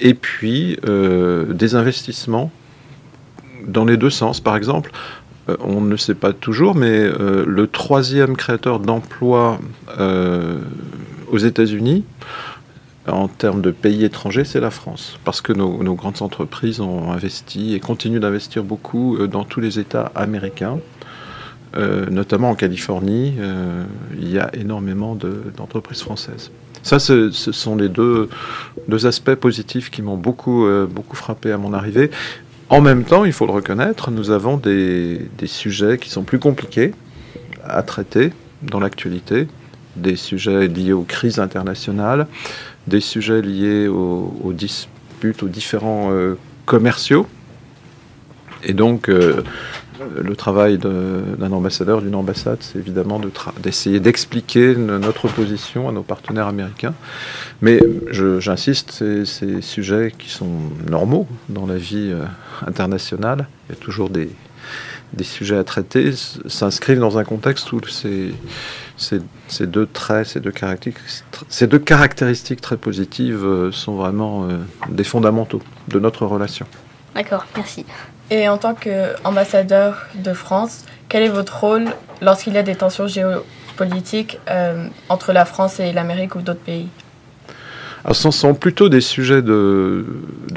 et 0.00 0.14
puis 0.14 0.78
euh, 0.86 1.52
des 1.52 1.74
investissements 1.74 2.50
dans 3.66 3.84
les 3.84 3.96
deux 3.96 4.10
sens. 4.10 4.40
Par 4.40 4.56
exemple, 4.56 4.90
euh, 5.48 5.56
on 5.60 5.80
ne 5.80 5.96
sait 5.96 6.14
pas 6.14 6.32
toujours, 6.32 6.74
mais 6.74 6.98
euh, 6.98 7.44
le 7.46 7.66
troisième 7.66 8.36
créateur 8.36 8.80
d'emplois 8.80 9.58
aux 11.30 11.38
États-Unis, 11.38 12.04
en 13.06 13.28
termes 13.28 13.60
de 13.60 13.70
pays 13.70 14.04
étrangers, 14.04 14.44
c'est 14.44 14.60
la 14.60 14.70
France. 14.70 15.18
Parce 15.24 15.40
que 15.40 15.52
nos, 15.52 15.94
grandes 15.94 16.22
entreprises 16.22 16.80
ont 16.80 17.12
investi 17.12 17.74
et 17.74 17.80
continuent 17.80 18.20
d'investir 18.20 18.64
beaucoup 18.64 19.18
dans 19.26 19.44
tous 19.44 19.60
les 19.60 19.78
États 19.78 20.10
américains. 20.14 20.78
Euh, 21.76 22.06
notamment 22.08 22.50
en 22.50 22.54
Californie, 22.54 23.34
euh, 23.38 23.84
il 24.16 24.30
y 24.30 24.38
a 24.38 24.54
énormément 24.54 25.16
d'entreprises 25.56 25.98
de, 25.98 26.04
françaises. 26.04 26.50
Ça, 26.84 27.00
ce, 27.00 27.30
sont 27.30 27.74
les 27.74 27.88
deux, 27.88 28.28
deux 28.86 29.06
aspects 29.06 29.34
positifs 29.34 29.90
qui 29.90 30.00
m'ont 30.02 30.16
beaucoup, 30.16 30.66
euh, 30.66 30.86
beaucoup 30.86 31.16
frappé 31.16 31.50
à 31.50 31.58
mon 31.58 31.72
arrivée. 31.72 32.10
En 32.68 32.80
même 32.80 33.02
temps, 33.04 33.24
il 33.24 33.32
faut 33.32 33.46
le 33.46 33.52
reconnaître, 33.52 34.10
nous 34.12 34.30
avons 34.30 34.56
des, 34.56 35.28
des 35.36 35.46
sujets 35.46 35.98
qui 35.98 36.10
sont 36.10 36.22
plus 36.22 36.38
compliqués 36.38 36.92
à 37.64 37.82
traiter 37.82 38.32
dans 38.62 38.78
l'actualité, 38.78 39.48
des 39.96 40.16
sujets 40.16 40.68
liés 40.68 40.92
aux 40.92 41.02
crises 41.02 41.40
internationales, 41.40 42.26
des 42.86 43.00
sujets 43.00 43.42
liés 43.42 43.88
aux, 43.88 44.52
disputes, 44.52 45.42
aux 45.42 45.48
différents 45.48 46.10
commerciaux. 46.66 47.26
Et 48.62 48.72
donc, 48.72 49.10
le 50.00 50.36
travail 50.36 50.78
d'un 50.78 51.52
ambassadeur, 51.52 52.02
d'une 52.02 52.14
ambassade, 52.14 52.58
c'est 52.60 52.78
évidemment 52.78 53.20
d'essayer 53.62 53.98
de 54.00 54.04
d'expliquer 54.04 54.76
notre 54.76 55.28
position 55.28 55.88
à 55.88 55.92
nos 55.92 56.02
partenaires 56.02 56.46
américains. 56.46 56.94
Mais 57.62 57.80
j'insiste, 58.10 59.24
ces 59.24 59.60
sujets 59.62 60.12
qui 60.18 60.28
sont 60.28 60.50
normaux 60.88 61.26
dans 61.48 61.66
la 61.66 61.76
vie 61.76 62.10
euh, 62.12 62.24
internationale. 62.66 63.48
Il 63.68 63.74
y 63.74 63.78
a 63.78 63.80
toujours 63.80 64.10
des, 64.10 64.28
sujets 65.22 65.56
à 65.56 65.64
traiter, 65.64 66.12
s'inscrivent 66.46 66.98
dans 66.98 67.18
un 67.18 67.24
contexte 67.24 67.72
où 67.72 67.80
ces, 67.86 68.34
deux 69.60 69.86
traits, 69.86 70.26
ces 70.26 70.40
deux, 70.40 70.50
caractéristiques, 70.50 71.24
ces 71.48 71.66
deux 71.66 71.78
caractéristiques 71.78 72.60
très 72.60 72.76
positives 72.76 73.44
euh, 73.44 73.72
sont 73.72 73.94
vraiment 73.94 74.44
euh, 74.44 74.58
des 74.88 75.04
fondamentaux 75.04 75.62
de 75.88 75.98
notre 75.98 76.26
relation. 76.26 76.66
D'accord, 77.14 77.46
merci. 77.56 77.86
Et 78.34 78.48
en 78.48 78.58
tant 78.58 78.74
qu'ambassadeur 78.74 80.08
de 80.16 80.32
France, 80.32 80.84
quel 81.08 81.22
est 81.22 81.28
votre 81.28 81.56
rôle 81.56 81.84
lorsqu'il 82.20 82.54
y 82.54 82.58
a 82.58 82.64
des 82.64 82.74
tensions 82.74 83.06
géopolitiques 83.06 84.40
euh, 84.50 84.88
entre 85.08 85.32
la 85.32 85.44
France 85.44 85.78
et 85.78 85.92
l'Amérique 85.92 86.34
ou 86.34 86.40
d'autres 86.40 86.58
pays? 86.58 86.88
Alors, 88.02 88.16
ce 88.16 88.32
sont 88.32 88.54
plutôt 88.54 88.88
des 88.88 89.00
sujets 89.00 89.40
de, 89.40 90.04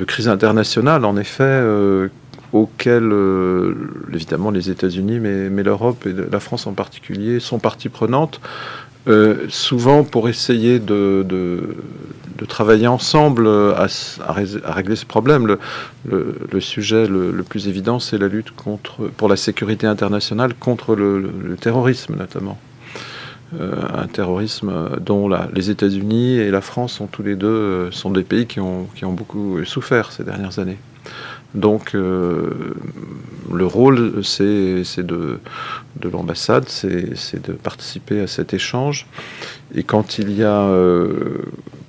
crise 0.08 0.28
internationale, 0.28 1.06
en 1.06 1.18
effet, 1.18 1.44
euh, 1.44 2.08
auxquels, 2.52 3.12
euh, 3.12 3.76
évidemment, 4.12 4.50
les 4.50 4.72
États-Unis, 4.72 5.20
mais, 5.20 5.62
l'Europe 5.62 6.08
et 6.08 6.16
la 6.32 6.40
France 6.40 6.66
en 6.66 6.74
particulier, 6.74 7.40
sont 7.40 7.60
partie 7.60 7.90
prenante. 7.90 8.42
Souvent 9.50 10.04
pour 10.04 10.28
essayer 10.28 10.80
de, 10.80 11.76
de 12.38 12.46
travailler 12.46 12.88
ensemble 12.88 13.48
à, 13.48 13.88
à, 14.26 14.74
régler 14.74 14.96
ce 14.96 15.06
problème. 15.06 15.58
Le, 16.06 16.60
sujet 16.60 17.08
le, 17.08 17.32
plus 17.44 17.68
évident, 17.68 18.00
c'est 18.00 18.18
la 18.18 18.28
lutte 18.28 18.52
contre, 18.52 19.08
pour 19.18 19.30
la 19.30 19.36
sécurité 19.36 19.88
internationale 19.88 20.54
contre 20.54 20.96
le, 20.96 21.56
terrorisme 21.60 22.16
notamment. 22.18 22.58
Euh, 23.58 23.76
un 23.96 24.08
terrorisme 24.08 24.90
dont 25.00 25.30
les 25.54 25.70
États-Unis 25.70 26.36
et 26.36 26.52
la 26.52 26.60
France 26.60 26.94
sont 26.94 27.08
tous 27.08 27.24
les 27.24 27.38
deux 27.38 27.48
euh, 27.48 27.92
sont 27.92 28.10
des 28.10 28.24
pays 28.24 28.46
qui 28.46 28.60
ont, 28.60 28.90
beaucoup 29.04 29.64
souffert 29.64 30.12
ces 30.12 30.26
dernières 30.26 30.60
années. 30.60 30.78
Donc 31.54 31.96
euh, 31.96 32.76
le 33.52 33.66
rôle, 33.66 34.24
c'est 34.24 34.84
de, 34.98 35.40
de 36.00 36.10
l'ambassade, 36.10 36.68
c'est 36.68 37.42
de 37.42 37.54
participer 37.54 38.22
à 38.22 38.28
cet 38.28 38.54
échange. 38.54 39.08
Et 39.74 39.84
quand 39.84 40.18
il 40.20 40.32
y 40.32 40.44
a, 40.44 40.62
euh, 40.62 41.42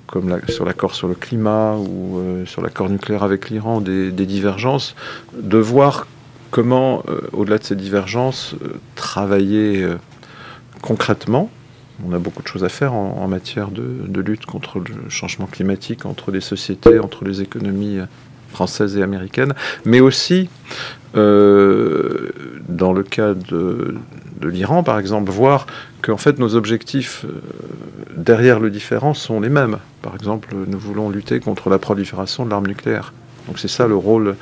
comme 0.09 0.39
sur 0.49 0.65
l'accord 0.65 0.95
sur 0.95 1.07
le 1.07 1.13
climat 1.13 1.75
ou 1.75 2.17
euh, 2.17 2.45
sur 2.45 2.61
l'accord 2.61 2.89
nucléaire 2.89 3.23
avec 3.23 3.49
l'Iran, 3.49 3.79
des, 3.79 4.11
divergences, 4.11 4.95
de 5.33 5.57
voir 5.57 6.07
comment, 6.51 7.03
euh, 7.07 7.21
au-delà 7.31 7.59
de 7.59 7.63
ces 7.63 7.75
divergences, 7.75 8.55
euh, 8.63 8.79
travailler 8.95 9.87
concrètement. 10.81 11.49
On 12.07 12.13
a 12.13 12.17
beaucoup 12.17 12.41
de 12.41 12.47
choses 12.47 12.63
à 12.63 12.69
faire 12.69 12.93
en, 12.93 13.27
matière 13.27 13.69
de, 13.71 14.21
lutte 14.21 14.45
contre 14.45 14.79
le 14.79 15.09
changement 15.09 15.47
climatique, 15.47 16.05
entre 16.05 16.31
les 16.31 16.41
sociétés, 16.41 16.97
entre 16.97 17.25
les 17.25 17.41
économies 17.41 17.99
française 18.51 18.97
et 18.97 19.03
américaine, 19.03 19.53
mais 19.85 19.99
aussi 19.99 20.49
euh, 21.15 22.29
dans 22.67 22.93
le 22.93 23.03
cas 23.03 23.33
de, 23.33 23.95
de 24.39 24.47
l'Iran, 24.47 24.83
par 24.83 24.99
exemple, 24.99 25.31
voir 25.31 25.65
qu'en 26.01 26.17
fait 26.17 26.37
nos 26.39 26.55
objectifs 26.55 27.25
euh, 27.25 27.41
derrière 28.15 28.59
le 28.59 28.69
différent 28.69 29.13
sont 29.13 29.39
les 29.39 29.49
mêmes. 29.49 29.77
Par 30.01 30.15
exemple, 30.15 30.55
nous 30.67 30.79
voulons 30.79 31.09
lutter 31.09 31.39
contre 31.39 31.69
la 31.69 31.79
prolifération 31.79 32.45
de 32.45 32.49
l'arme 32.49 32.67
nucléaire. 32.67 33.13
Donc 33.47 33.59
c'est 33.59 33.67
ça 33.67 33.87
le 33.87 33.95
rôle 33.95 34.35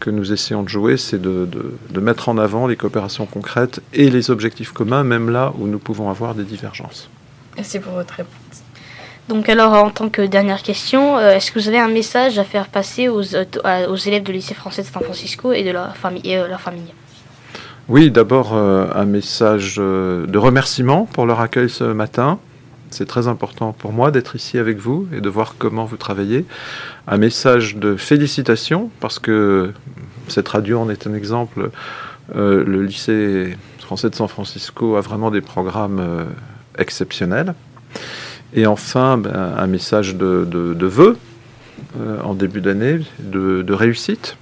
que 0.00 0.10
nous 0.10 0.32
essayons 0.32 0.62
de 0.62 0.68
jouer, 0.68 0.96
c'est 0.96 1.20
de, 1.20 1.46
de, 1.90 2.00
mettre 2.00 2.28
en 2.28 2.38
avant 2.38 2.66
les 2.66 2.76
coopérations 2.76 3.26
concrètes 3.26 3.80
et 3.92 4.10
les 4.10 4.30
objectifs 4.30 4.72
communs, 4.72 5.02
même 5.02 5.28
là 5.28 5.52
où 5.58 5.66
nous 5.66 5.80
pouvons 5.80 6.08
avoir 6.08 6.34
des 6.34 6.44
divergences. 6.44 7.10
Merci 7.56 7.80
pour 7.80 7.92
votre 7.92 8.14
réponse. 8.14 8.37
Donc 9.28 9.50
alors, 9.50 9.74
en 9.74 9.90
tant 9.90 10.08
que 10.08 10.22
dernière 10.22 10.62
question, 10.62 11.18
euh, 11.18 11.32
est-ce 11.32 11.52
que 11.52 11.58
vous 11.58 11.68
avez 11.68 11.78
un 11.78 11.88
message 11.88 12.38
à 12.38 12.44
faire 12.44 12.68
passer 12.68 13.08
aux, 13.08 13.22
élèves 13.22 14.22
de 14.22 14.32
lycée 14.32 14.54
français 14.54 14.82
de 14.82 14.86
San 14.86 15.02
Francisco 15.02 15.52
et 15.52 15.64
de 15.64 15.70
leur 15.70 15.94
famille, 15.98 16.34
euh, 16.34 16.48
leur 16.48 16.62
famille? 16.62 16.94
Oui, 17.88 18.10
d'abord 18.10 18.54
un 18.54 19.04
message 19.06 19.76
de 19.76 20.36
remerciement 20.36 21.06
pour 21.10 21.24
leur 21.24 21.40
accueil 21.40 21.70
ce 21.70 21.84
matin. 21.84 22.38
C'est 22.90 23.06
très 23.06 23.28
important 23.28 23.72
pour 23.72 23.94
moi 23.94 24.10
d'être 24.10 24.36
ici 24.36 24.58
avec 24.58 24.76
vous 24.76 25.08
et 25.10 25.22
de 25.22 25.28
voir 25.30 25.54
comment 25.56 25.86
vous 25.86 25.96
travaillez. 25.96 26.44
Un 27.06 27.16
message 27.16 27.76
de 27.76 27.96
félicitations 27.96 28.90
parce 29.00 29.18
que 29.18 29.72
cette 30.28 30.48
radio 30.48 30.80
en 30.80 30.90
est 30.90 31.06
un 31.06 31.14
exemple. 31.14 31.70
le 32.34 32.82
lycée 32.82 33.56
français 33.78 34.10
de 34.10 34.14
San 34.14 34.28
Francisco 34.28 34.96
a 34.96 35.00
vraiment 35.00 35.30
des 35.30 35.40
programmes 35.40 36.26
exceptionnels. 36.76 37.54
Et 38.54 38.66
enfin, 38.66 39.18
ben, 39.18 39.54
un 39.56 39.66
message 39.66 40.16
de, 40.16 40.44
de, 40.44 40.86
vœux 40.86 41.18
euh, 41.98 42.20
en 42.22 42.34
début 42.34 42.60
d'année, 42.60 43.00
de, 43.18 43.72
réussite 43.72 44.36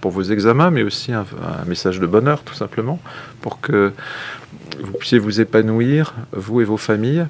pour 0.00 0.10
vos 0.10 0.22
examens, 0.22 0.70
mais 0.70 0.82
aussi 0.82 1.12
un, 1.12 1.24
message 1.66 2.00
de 2.00 2.06
bonheur, 2.06 2.42
tout 2.42 2.54
simplement, 2.54 2.98
pour 3.40 3.60
que 3.60 3.92
vous 4.80 4.92
puissiez 4.92 5.18
vous 5.18 5.40
épanouir, 5.40 6.14
vous 6.32 6.60
et 6.60 6.64
vos 6.64 6.76
familles, 6.76 7.26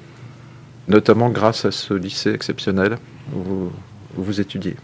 notamment 0.87 1.29
grâce 1.29 1.65
à 1.65 1.71
ce 1.71 1.93
lycée 1.93 2.33
exceptionnel 2.33 2.97
où 3.35 3.71
vous, 4.15 4.41
étudiez. 4.41 4.75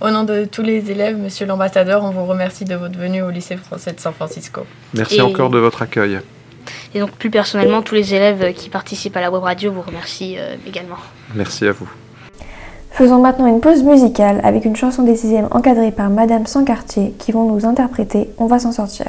Au 0.00 0.10
nom 0.10 0.24
de 0.24 0.46
tous 0.46 0.62
les 0.62 0.90
élèves, 0.90 1.16
monsieur 1.16 1.46
l'ambassadeur, 1.46 2.02
on 2.02 2.10
vous 2.10 2.24
remercie 2.24 2.64
de 2.64 2.74
votre 2.74 2.98
venue 2.98 3.22
au 3.22 3.30
lycée 3.30 3.56
français 3.56 3.92
de 3.92 4.00
San 4.00 4.12
Francisco. 4.12 4.66
Merci 4.94 5.20
encore 5.20 5.50
de 5.50 5.58
votre 5.58 5.82
accueil. 5.82 6.20
Et 6.96 6.98
donc 6.98 7.10
plus 7.10 7.28
personnellement, 7.28 7.82
tous 7.82 7.94
les 7.94 8.14
élèves 8.14 8.54
qui 8.54 8.70
participent 8.70 9.18
à 9.18 9.20
la 9.20 9.30
web 9.30 9.42
radio 9.42 9.70
vous 9.70 9.82
remercient 9.82 10.36
euh, 10.38 10.56
également. 10.66 10.96
Merci 11.34 11.66
à 11.66 11.72
vous. 11.72 11.86
Faisons 12.90 13.20
maintenant 13.20 13.46
une 13.46 13.60
pause 13.60 13.82
musicale 13.82 14.40
avec 14.42 14.64
une 14.64 14.76
chanson 14.76 15.02
des 15.02 15.14
6 15.14 15.44
encadrée 15.50 15.92
par 15.92 16.08
Madame 16.08 16.46
Sancartier 16.46 17.12
qui 17.18 17.32
vont 17.32 17.52
nous 17.52 17.66
interpréter 17.66 18.30
On 18.38 18.46
va 18.46 18.58
s'en 18.58 18.72
sortir. 18.72 19.08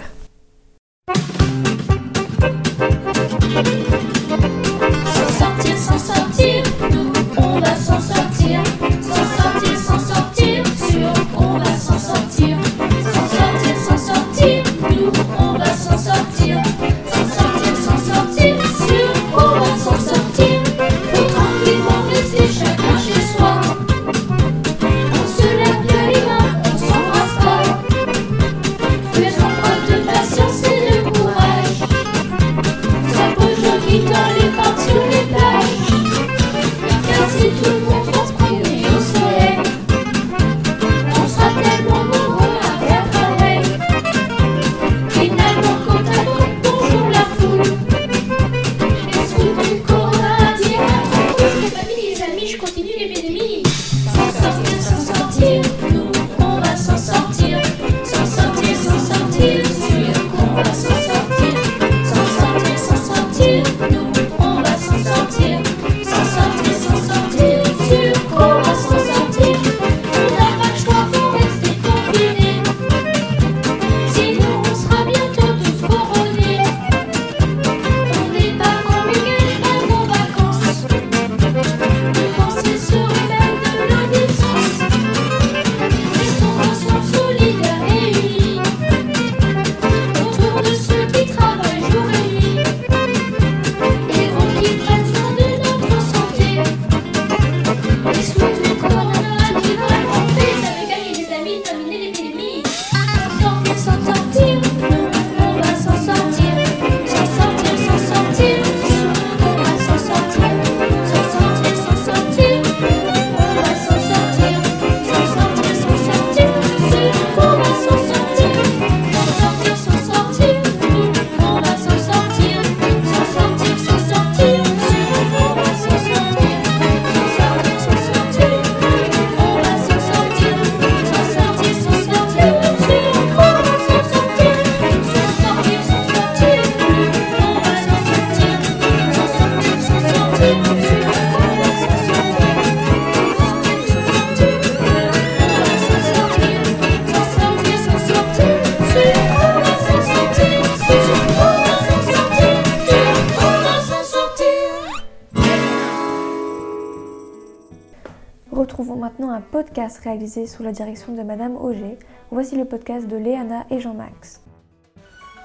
Podcast 159.78 160.04
réalisé 160.06 160.48
sous 160.48 160.64
la 160.64 160.72
direction 160.72 161.14
de 161.14 161.22
Madame 161.22 161.56
Auger. 161.56 162.00
Voici 162.32 162.56
le 162.56 162.66
podcast 162.66 163.08
de 163.08 163.16
Léana 163.16 163.68
et 163.70 163.80
Jean-Max. 163.80 164.42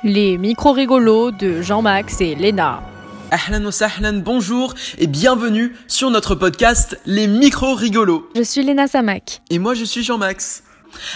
Les 0.05 0.39
micros 0.39 0.73
rigolos 0.73 1.33
de 1.33 1.61
Jean-Max 1.61 2.19
et 2.23 2.35
Léna. 2.35 2.83
Ahlan 3.31 3.71
sahlan, 3.71 4.23
bonjour 4.25 4.73
et 4.97 5.07
bienvenue 5.07 5.77
sur 5.87 6.09
notre 6.09 6.35
podcast 6.35 6.99
Les 7.05 7.27
micros 7.27 7.75
rigolos. 7.75 8.27
Je 8.35 8.41
suis 8.41 8.63
Léna 8.63 8.87
Samak. 8.87 9.43
Et 9.51 9.59
moi 9.59 9.75
je 9.75 9.85
suis 9.85 10.03
Jean-Max. 10.03 10.65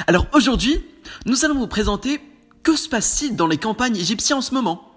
Alors 0.07 0.27
aujourd'hui, 0.35 0.85
nous 1.25 1.47
allons 1.47 1.59
vous 1.59 1.69
présenter 1.69 2.21
que 2.63 2.77
se 2.77 2.87
passe-t-il 2.87 3.35
dans 3.35 3.47
les 3.47 3.57
campagnes 3.57 3.97
égyptiennes 3.97 4.41
en 4.41 4.43
ce 4.43 4.53
moment? 4.53 4.96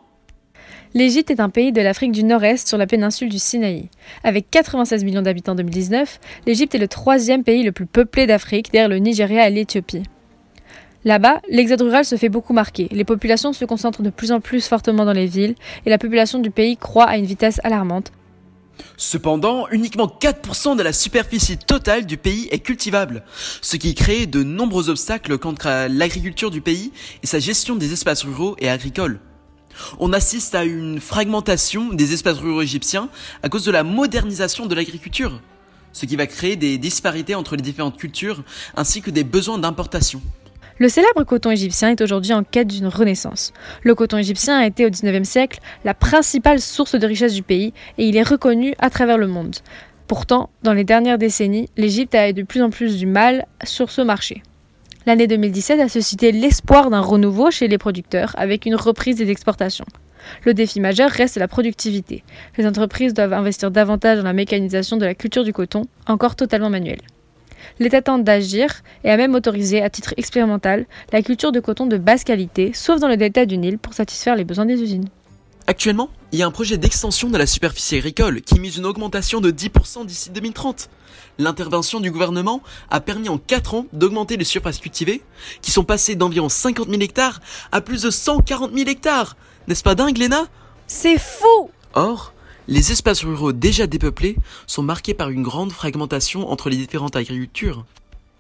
L'Égypte 0.96 1.30
est 1.30 1.40
un 1.40 1.50
pays 1.50 1.72
de 1.72 1.82
l'Afrique 1.82 2.12
du 2.12 2.24
Nord-Est 2.24 2.68
sur 2.68 2.80
la 2.80 2.88
péninsule 2.88 3.30
du 3.30 3.38
Sinaï. 3.38 3.90
Avec 4.24 4.50
96 4.50 5.04
millions 5.04 5.22
d'habitants 5.22 5.52
en 5.52 5.56
2019, 5.56 6.20
l'Égypte 6.48 6.74
est 6.74 6.80
le 6.80 6.88
troisième 6.88 7.44
pays 7.44 7.62
le 7.62 7.72
plus 7.72 7.86
peuplé 7.86 8.26
d'Afrique 8.26 8.72
derrière 8.72 8.90
le 8.90 8.98
Nigeria 8.98 9.48
et 9.48 9.52
l'Éthiopie. 9.52 10.02
Là-bas, 11.06 11.42
l'exode 11.48 11.84
rural 11.84 12.06
se 12.06 12.16
fait 12.16 12.28
beaucoup 12.28 12.54
marquer, 12.54 12.88
les 12.92 13.04
populations 13.04 13.54
se 13.54 13.66
concentrent 13.66 14.02
de 14.02 14.10
plus 14.10 14.32
en 14.32 14.42
plus 14.42 14.68
fortement 14.68 15.06
dans 15.06 15.14
les 15.14 15.28
villes 15.28 15.54
et 15.86 15.92
la 15.92 16.00
population 16.00 16.40
du 16.40 16.50
pays 16.50 16.76
croît 16.76 17.06
à 17.06 17.18
une 17.18 17.26
vitesse 17.26 17.62
alarmante. 17.64 18.12
Cependant, 18.98 19.68
uniquement 19.70 20.08
4% 20.08 20.76
de 20.76 20.82
la 20.82 20.92
superficie 20.92 21.58
totale 21.58 22.08
du 22.08 22.18
pays 22.18 22.48
est 22.50 22.60
cultivable, 22.60 23.24
ce 23.62 23.78
qui 23.78 23.94
crée 23.94 24.26
de 24.26 24.42
nombreux 24.42 24.90
obstacles 24.90 25.38
à 25.66 25.88
l'agriculture 25.88 26.50
du 26.50 26.62
pays 26.62 26.92
et 27.22 27.28
sa 27.28 27.40
gestion 27.40 27.76
des 27.76 27.94
espaces 27.94 28.24
ruraux 28.24 28.56
et 28.58 28.70
agricoles 28.70 29.20
on 30.00 30.14
assiste 30.14 30.56
à 30.56 30.64
une 30.64 31.00
fragmentation 31.00 31.94
des 31.94 32.14
espaces 32.14 32.40
ruraux 32.40 32.62
égyptiens 32.62 33.10
à 33.44 33.50
cause 33.50 33.66
de 33.66 33.72
la 33.72 33.84
modernisation 33.84 34.66
de 34.66 34.76
l'agriculture, 34.76 35.42
ce 35.94 36.06
qui 36.06 36.16
va 36.16 36.28
créer 36.28 36.56
des 36.56 36.78
disparités 36.78 37.36
entre 37.36 37.56
les 37.56 37.62
différentes 37.62 37.98
cultures 37.98 38.44
ainsi 38.76 39.02
que 39.02 39.12
des 39.12 39.24
besoins 39.24 39.58
d'importation. 39.58 40.22
Le 40.78 40.88
célèbre 40.88 41.26
coton 41.26 41.52
égyptien 41.52 41.90
est 41.90 42.02
aujourd'hui 42.02 42.32
en 42.32 42.46
quête 42.46 42.70
d'une 42.70 42.88
renaissance. 42.88 43.52
Le 43.84 43.96
coton 43.96 44.18
égyptien 44.18 44.58
a 44.58 44.66
été 44.66 44.86
au 44.86 44.90
XIXe 44.90 45.28
siècle 45.28 45.60
la 45.84 45.94
principale 45.94 46.62
source 46.62 46.96
de 46.96 47.06
richesse 47.06 47.34
du 47.34 47.44
pays 47.44 47.74
et 47.98 48.08
il 48.08 48.16
est 48.16 48.24
reconnu 48.24 48.74
à 48.80 48.90
travers 48.90 49.18
le 49.18 49.28
monde. 49.28 49.58
Pourtant, 50.08 50.50
dans 50.64 50.74
les 50.74 50.86
dernières 50.86 51.18
décennies, 51.18 51.70
l'Égypte 51.76 52.16
a 52.16 52.30
eu 52.30 52.34
de 52.34 52.44
plus 52.44 52.62
en 52.62 52.70
plus 52.70 52.98
du 52.98 53.06
mal 53.06 53.46
sur 53.64 53.92
ce 53.92 54.02
marché. 54.02 54.42
L'année 55.10 55.26
2017 55.26 55.80
a 55.80 55.90
suscité 55.90 56.32
l'espoir 56.32 56.92
d'un 56.92 57.00
renouveau 57.00 57.50
chez 57.50 57.68
les 57.68 57.80
producteurs 57.80 58.36
avec 58.38 58.68
une 58.68 58.76
reprise 58.76 59.16
des 59.16 59.32
exportations. 59.32 59.88
Le 60.46 60.54
défi 60.54 60.80
majeur 60.80 61.10
reste 61.10 61.38
la 61.38 61.48
productivité. 61.48 62.24
Les 62.60 62.68
entreprises 62.68 63.16
doivent 63.16 63.34
investir 63.34 63.72
davantage 63.72 64.20
dans 64.20 64.24
la 64.24 64.34
mécanisation 64.34 64.98
de 64.98 65.06
la 65.06 65.16
culture 65.16 65.44
du 65.44 65.52
coton, 65.52 65.88
encore 66.06 66.36
totalement 66.36 66.70
manuelle. 66.70 67.02
L'État 67.80 68.04
tente 68.04 68.24
d'agir 68.24 68.84
et 69.04 69.10
a 69.10 69.18
même 69.18 69.34
autorisé, 69.34 69.82
à 69.82 69.90
titre 69.90 70.14
expérimental, 70.16 70.86
la 71.12 71.24
culture 71.24 71.52
de 71.52 71.60
coton 71.60 71.88
de 71.88 71.98
basse 71.98 72.24
qualité, 72.24 72.70
sauf 72.76 73.00
dans 73.00 73.08
le 73.08 73.18
delta 73.18 73.48
du 73.48 73.58
Nil, 73.58 73.80
pour 73.80 73.96
satisfaire 73.96 74.36
les 74.36 74.44
besoins 74.44 74.68
des 74.68 74.80
usines. 74.80 75.10
Actuellement, 75.66 76.10
il 76.32 76.38
y 76.38 76.44
a 76.44 76.48
un 76.48 76.52
projet 76.52 76.78
d'extension 76.78 77.32
de 77.32 77.38
la 77.40 77.48
superficie 77.48 77.96
agricole 77.96 78.42
qui 78.42 78.60
mise 78.60 78.78
une 78.78 78.86
augmentation 78.86 79.42
de 79.42 79.50
10% 79.50 80.06
d'ici 80.06 80.30
2030. 80.30 80.88
L'intervention 81.40 82.02
du 82.02 82.12
gouvernement 82.12 82.62
a 82.90 83.00
permis 83.00 83.30
en 83.30 83.38
4 83.38 83.74
ans 83.74 83.86
d'augmenter 83.94 84.36
les 84.36 84.44
surfaces 84.44 84.78
cultivées, 84.78 85.24
qui 85.62 85.72
sont 85.72 85.86
passées 85.86 86.16
d'environ 86.16 86.50
50 86.50 86.90
000 86.90 87.02
hectares 87.02 87.40
à 87.72 87.80
plus 87.80 88.04
de 88.04 88.12
140 88.12 88.74
000 88.76 88.90
hectares. 88.90 89.38
N'est-ce 89.70 89.82
pas 89.82 89.96
dingue, 89.96 90.18
Léna? 90.18 90.48
C'est 90.86 91.18
fou 91.18 91.72
Or, 91.94 92.34
les 92.68 92.92
espaces 92.92 93.24
ruraux 93.24 93.54
déjà 93.54 93.88
dépeuplés 93.88 94.36
sont 94.68 94.84
marqués 94.84 95.14
par 95.14 95.30
une 95.30 95.42
grande 95.42 95.72
fragmentation 95.72 96.52
entre 96.52 96.70
les 96.70 96.76
différentes 96.76 97.16
agricultures. 97.16 97.86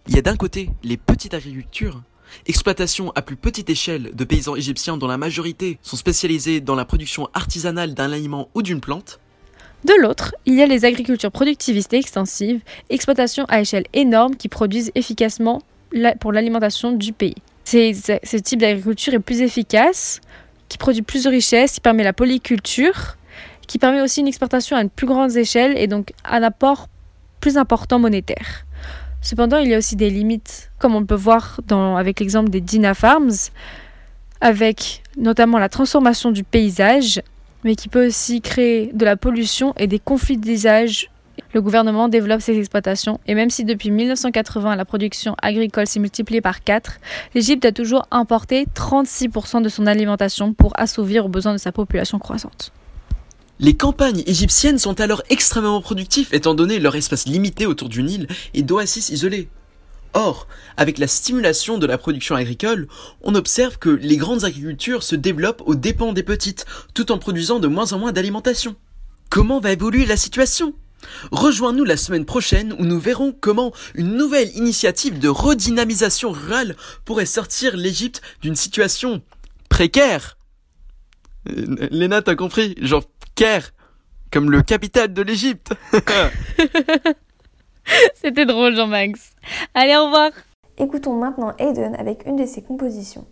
Il 0.09 0.15
y 0.15 0.19
a 0.19 0.21
d'un 0.21 0.35
côté 0.35 0.69
les 0.83 0.97
petites 0.97 1.33
agricultures, 1.33 2.01
exploitation 2.47 3.13
à 3.15 3.21
plus 3.21 3.37
petite 3.37 3.69
échelle 3.69 4.11
de 4.13 4.23
paysans 4.25 4.57
égyptiens 4.57 4.97
dont 4.97 5.07
la 5.07 5.17
majorité 5.17 5.79
sont 5.83 5.95
spécialisés 5.95 6.59
dans 6.59 6.75
la 6.75 6.83
production 6.83 7.29
artisanale 7.33 7.93
d'un 7.93 8.11
aliment 8.11 8.49
ou 8.55 8.61
d'une 8.61 8.81
plante. 8.81 9.21
De 9.85 9.93
l'autre, 10.01 10.35
il 10.45 10.55
y 10.55 10.61
a 10.61 10.65
les 10.65 10.83
agricultures 10.83 11.31
productivistes 11.31 11.93
et 11.93 11.97
extensives, 11.97 12.61
exploitations 12.89 13.45
à 13.47 13.61
échelle 13.61 13.85
énorme 13.93 14.35
qui 14.35 14.49
produisent 14.49 14.91
efficacement 14.95 15.61
pour 16.19 16.33
l'alimentation 16.33 16.91
du 16.91 17.13
pays. 17.13 17.35
ce 17.63 18.37
type 18.37 18.59
d'agriculture 18.59 19.13
est 19.13 19.19
plus 19.19 19.41
efficace, 19.41 20.19
qui 20.67 20.77
produit 20.77 21.01
plus 21.01 21.23
de 21.23 21.29
richesses, 21.29 21.73
qui 21.73 21.79
permet 21.79 22.03
la 22.03 22.13
polyculture, 22.13 23.15
qui 23.67 23.79
permet 23.79 24.01
aussi 24.01 24.19
une 24.19 24.27
exportation 24.27 24.75
à 24.75 24.81
une 24.81 24.89
plus 24.89 25.07
grande 25.07 25.35
échelle 25.35 25.77
et 25.77 25.87
donc 25.87 26.11
un 26.25 26.43
apport 26.43 26.87
plus 27.39 27.57
important 27.57 27.99
monétaire. 27.99 28.65
Cependant, 29.21 29.57
il 29.57 29.69
y 29.69 29.73
a 29.73 29.77
aussi 29.77 29.95
des 29.95 30.09
limites, 30.09 30.71
comme 30.77 30.95
on 30.95 31.05
peut 31.05 31.15
voir 31.15 31.59
avec 31.97 32.19
l'exemple 32.19 32.49
des 32.49 32.61
Dina 32.61 32.93
Farms, 32.93 33.49
avec 34.41 35.03
notamment 35.17 35.57
la 35.57 35.69
transformation 35.69 36.31
du 36.31 36.43
paysage, 36.43 37.21
mais 37.63 37.75
qui 37.75 37.89
peut 37.89 38.07
aussi 38.07 38.41
créer 38.41 38.91
de 38.93 39.05
la 39.05 39.17
pollution 39.17 39.73
et 39.77 39.87
des 39.87 39.99
conflits 39.99 40.37
d'usage. 40.37 41.09
Le 41.53 41.61
gouvernement 41.61 42.09
développe 42.09 42.41
ces 42.41 42.57
exploitations 42.57 43.19
et 43.27 43.33
même 43.33 43.49
si 43.49 43.63
depuis 43.63 43.91
1980 43.91 44.75
la 44.75 44.85
production 44.85 45.35
agricole 45.41 45.87
s'est 45.87 45.99
multipliée 45.99 46.41
par 46.41 46.63
4, 46.63 46.99
l'Égypte 47.33 47.65
a 47.65 47.71
toujours 47.71 48.05
importé 48.11 48.67
36% 48.75 49.61
de 49.61 49.69
son 49.69 49.87
alimentation 49.87 50.53
pour 50.53 50.73
assouvir 50.75 51.25
aux 51.25 51.29
besoins 51.29 51.53
de 51.53 51.57
sa 51.57 51.71
population 51.71 52.19
croissante. 52.19 52.71
Les 53.61 53.73
campagnes 53.73 54.23
égyptiennes 54.25 54.77
sont 54.77 55.01
alors 55.01 55.21
extrêmement 55.29 55.81
productives 55.81 56.29
étant 56.31 56.53
donné 56.53 56.79
leur 56.79 56.95
espace 56.95 57.25
limité 57.25 57.65
autour 57.65 57.89
du 57.89 58.03
Nil 58.03 58.27
et 58.53 58.61
d'oasis 58.61 59.09
isolés. 59.09 59.49
Or, 60.13 60.47
avec 60.77 60.97
la 60.97 61.07
stimulation 61.07 61.77
de 61.77 61.85
la 61.85 61.97
production 61.97 62.35
agricole, 62.35 62.87
on 63.21 63.35
observe 63.35 63.77
que 63.77 63.89
les 63.89 64.17
grandes 64.17 64.43
agricultures 64.43 65.03
se 65.03 65.15
développent 65.15 65.63
aux 65.65 65.75
dépens 65.75 66.13
des 66.13 66.23
petites, 66.23 66.65
tout 66.93 67.11
en 67.11 67.17
produisant 67.17 67.59
de 67.59 67.67
moins 67.67 67.93
en 67.93 67.99
moins 67.99 68.11
d'alimentation. 68.11 68.75
Comment 69.29 69.59
va 69.59 69.71
évoluer 69.71 70.05
la 70.05 70.17
situation? 70.17 70.73
Rejoins-nous 71.31 71.85
la 71.85 71.95
semaine 71.95 72.25
prochaine 72.25 72.73
où 72.77 72.85
nous 72.85 72.99
verrons 72.99 73.31
comment 73.31 73.71
une 73.93 74.15
nouvelle 74.15 74.49
initiative 74.55 75.19
de 75.19 75.29
redynamisation 75.29 76.31
rurale 76.31 76.75
pourrait 77.05 77.25
sortir 77.25 77.77
l'Égypte 77.77 78.21
d'une 78.41 78.55
situation 78.55 79.21
précaire. 79.69 80.37
Euh, 81.49 81.87
Léna, 81.91 82.21
t'as 82.21 82.35
compris? 82.35 82.75
Genre 82.81 83.03
comme 84.31 84.51
le 84.51 84.61
capital 84.61 85.13
de 85.13 85.21
l'Égypte. 85.21 85.73
C'était 88.15 88.45
drôle, 88.45 88.75
Jean-Max. 88.75 89.33
Allez, 89.73 89.95
au 89.95 90.05
revoir. 90.05 90.31
Écoutons 90.77 91.13
maintenant 91.13 91.53
Aiden 91.57 91.95
avec 91.95 92.25
une 92.25 92.37
de 92.37 92.45
ses 92.45 92.61
compositions. 92.61 93.25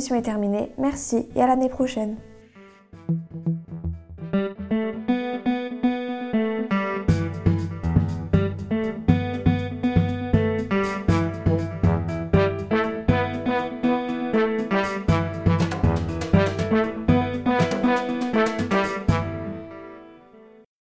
Émission 0.00 0.16
est 0.16 0.22
terminée. 0.22 0.72
Merci 0.78 1.28
et 1.36 1.42
à 1.42 1.46
l'année 1.46 1.68
prochaine. 1.68 2.16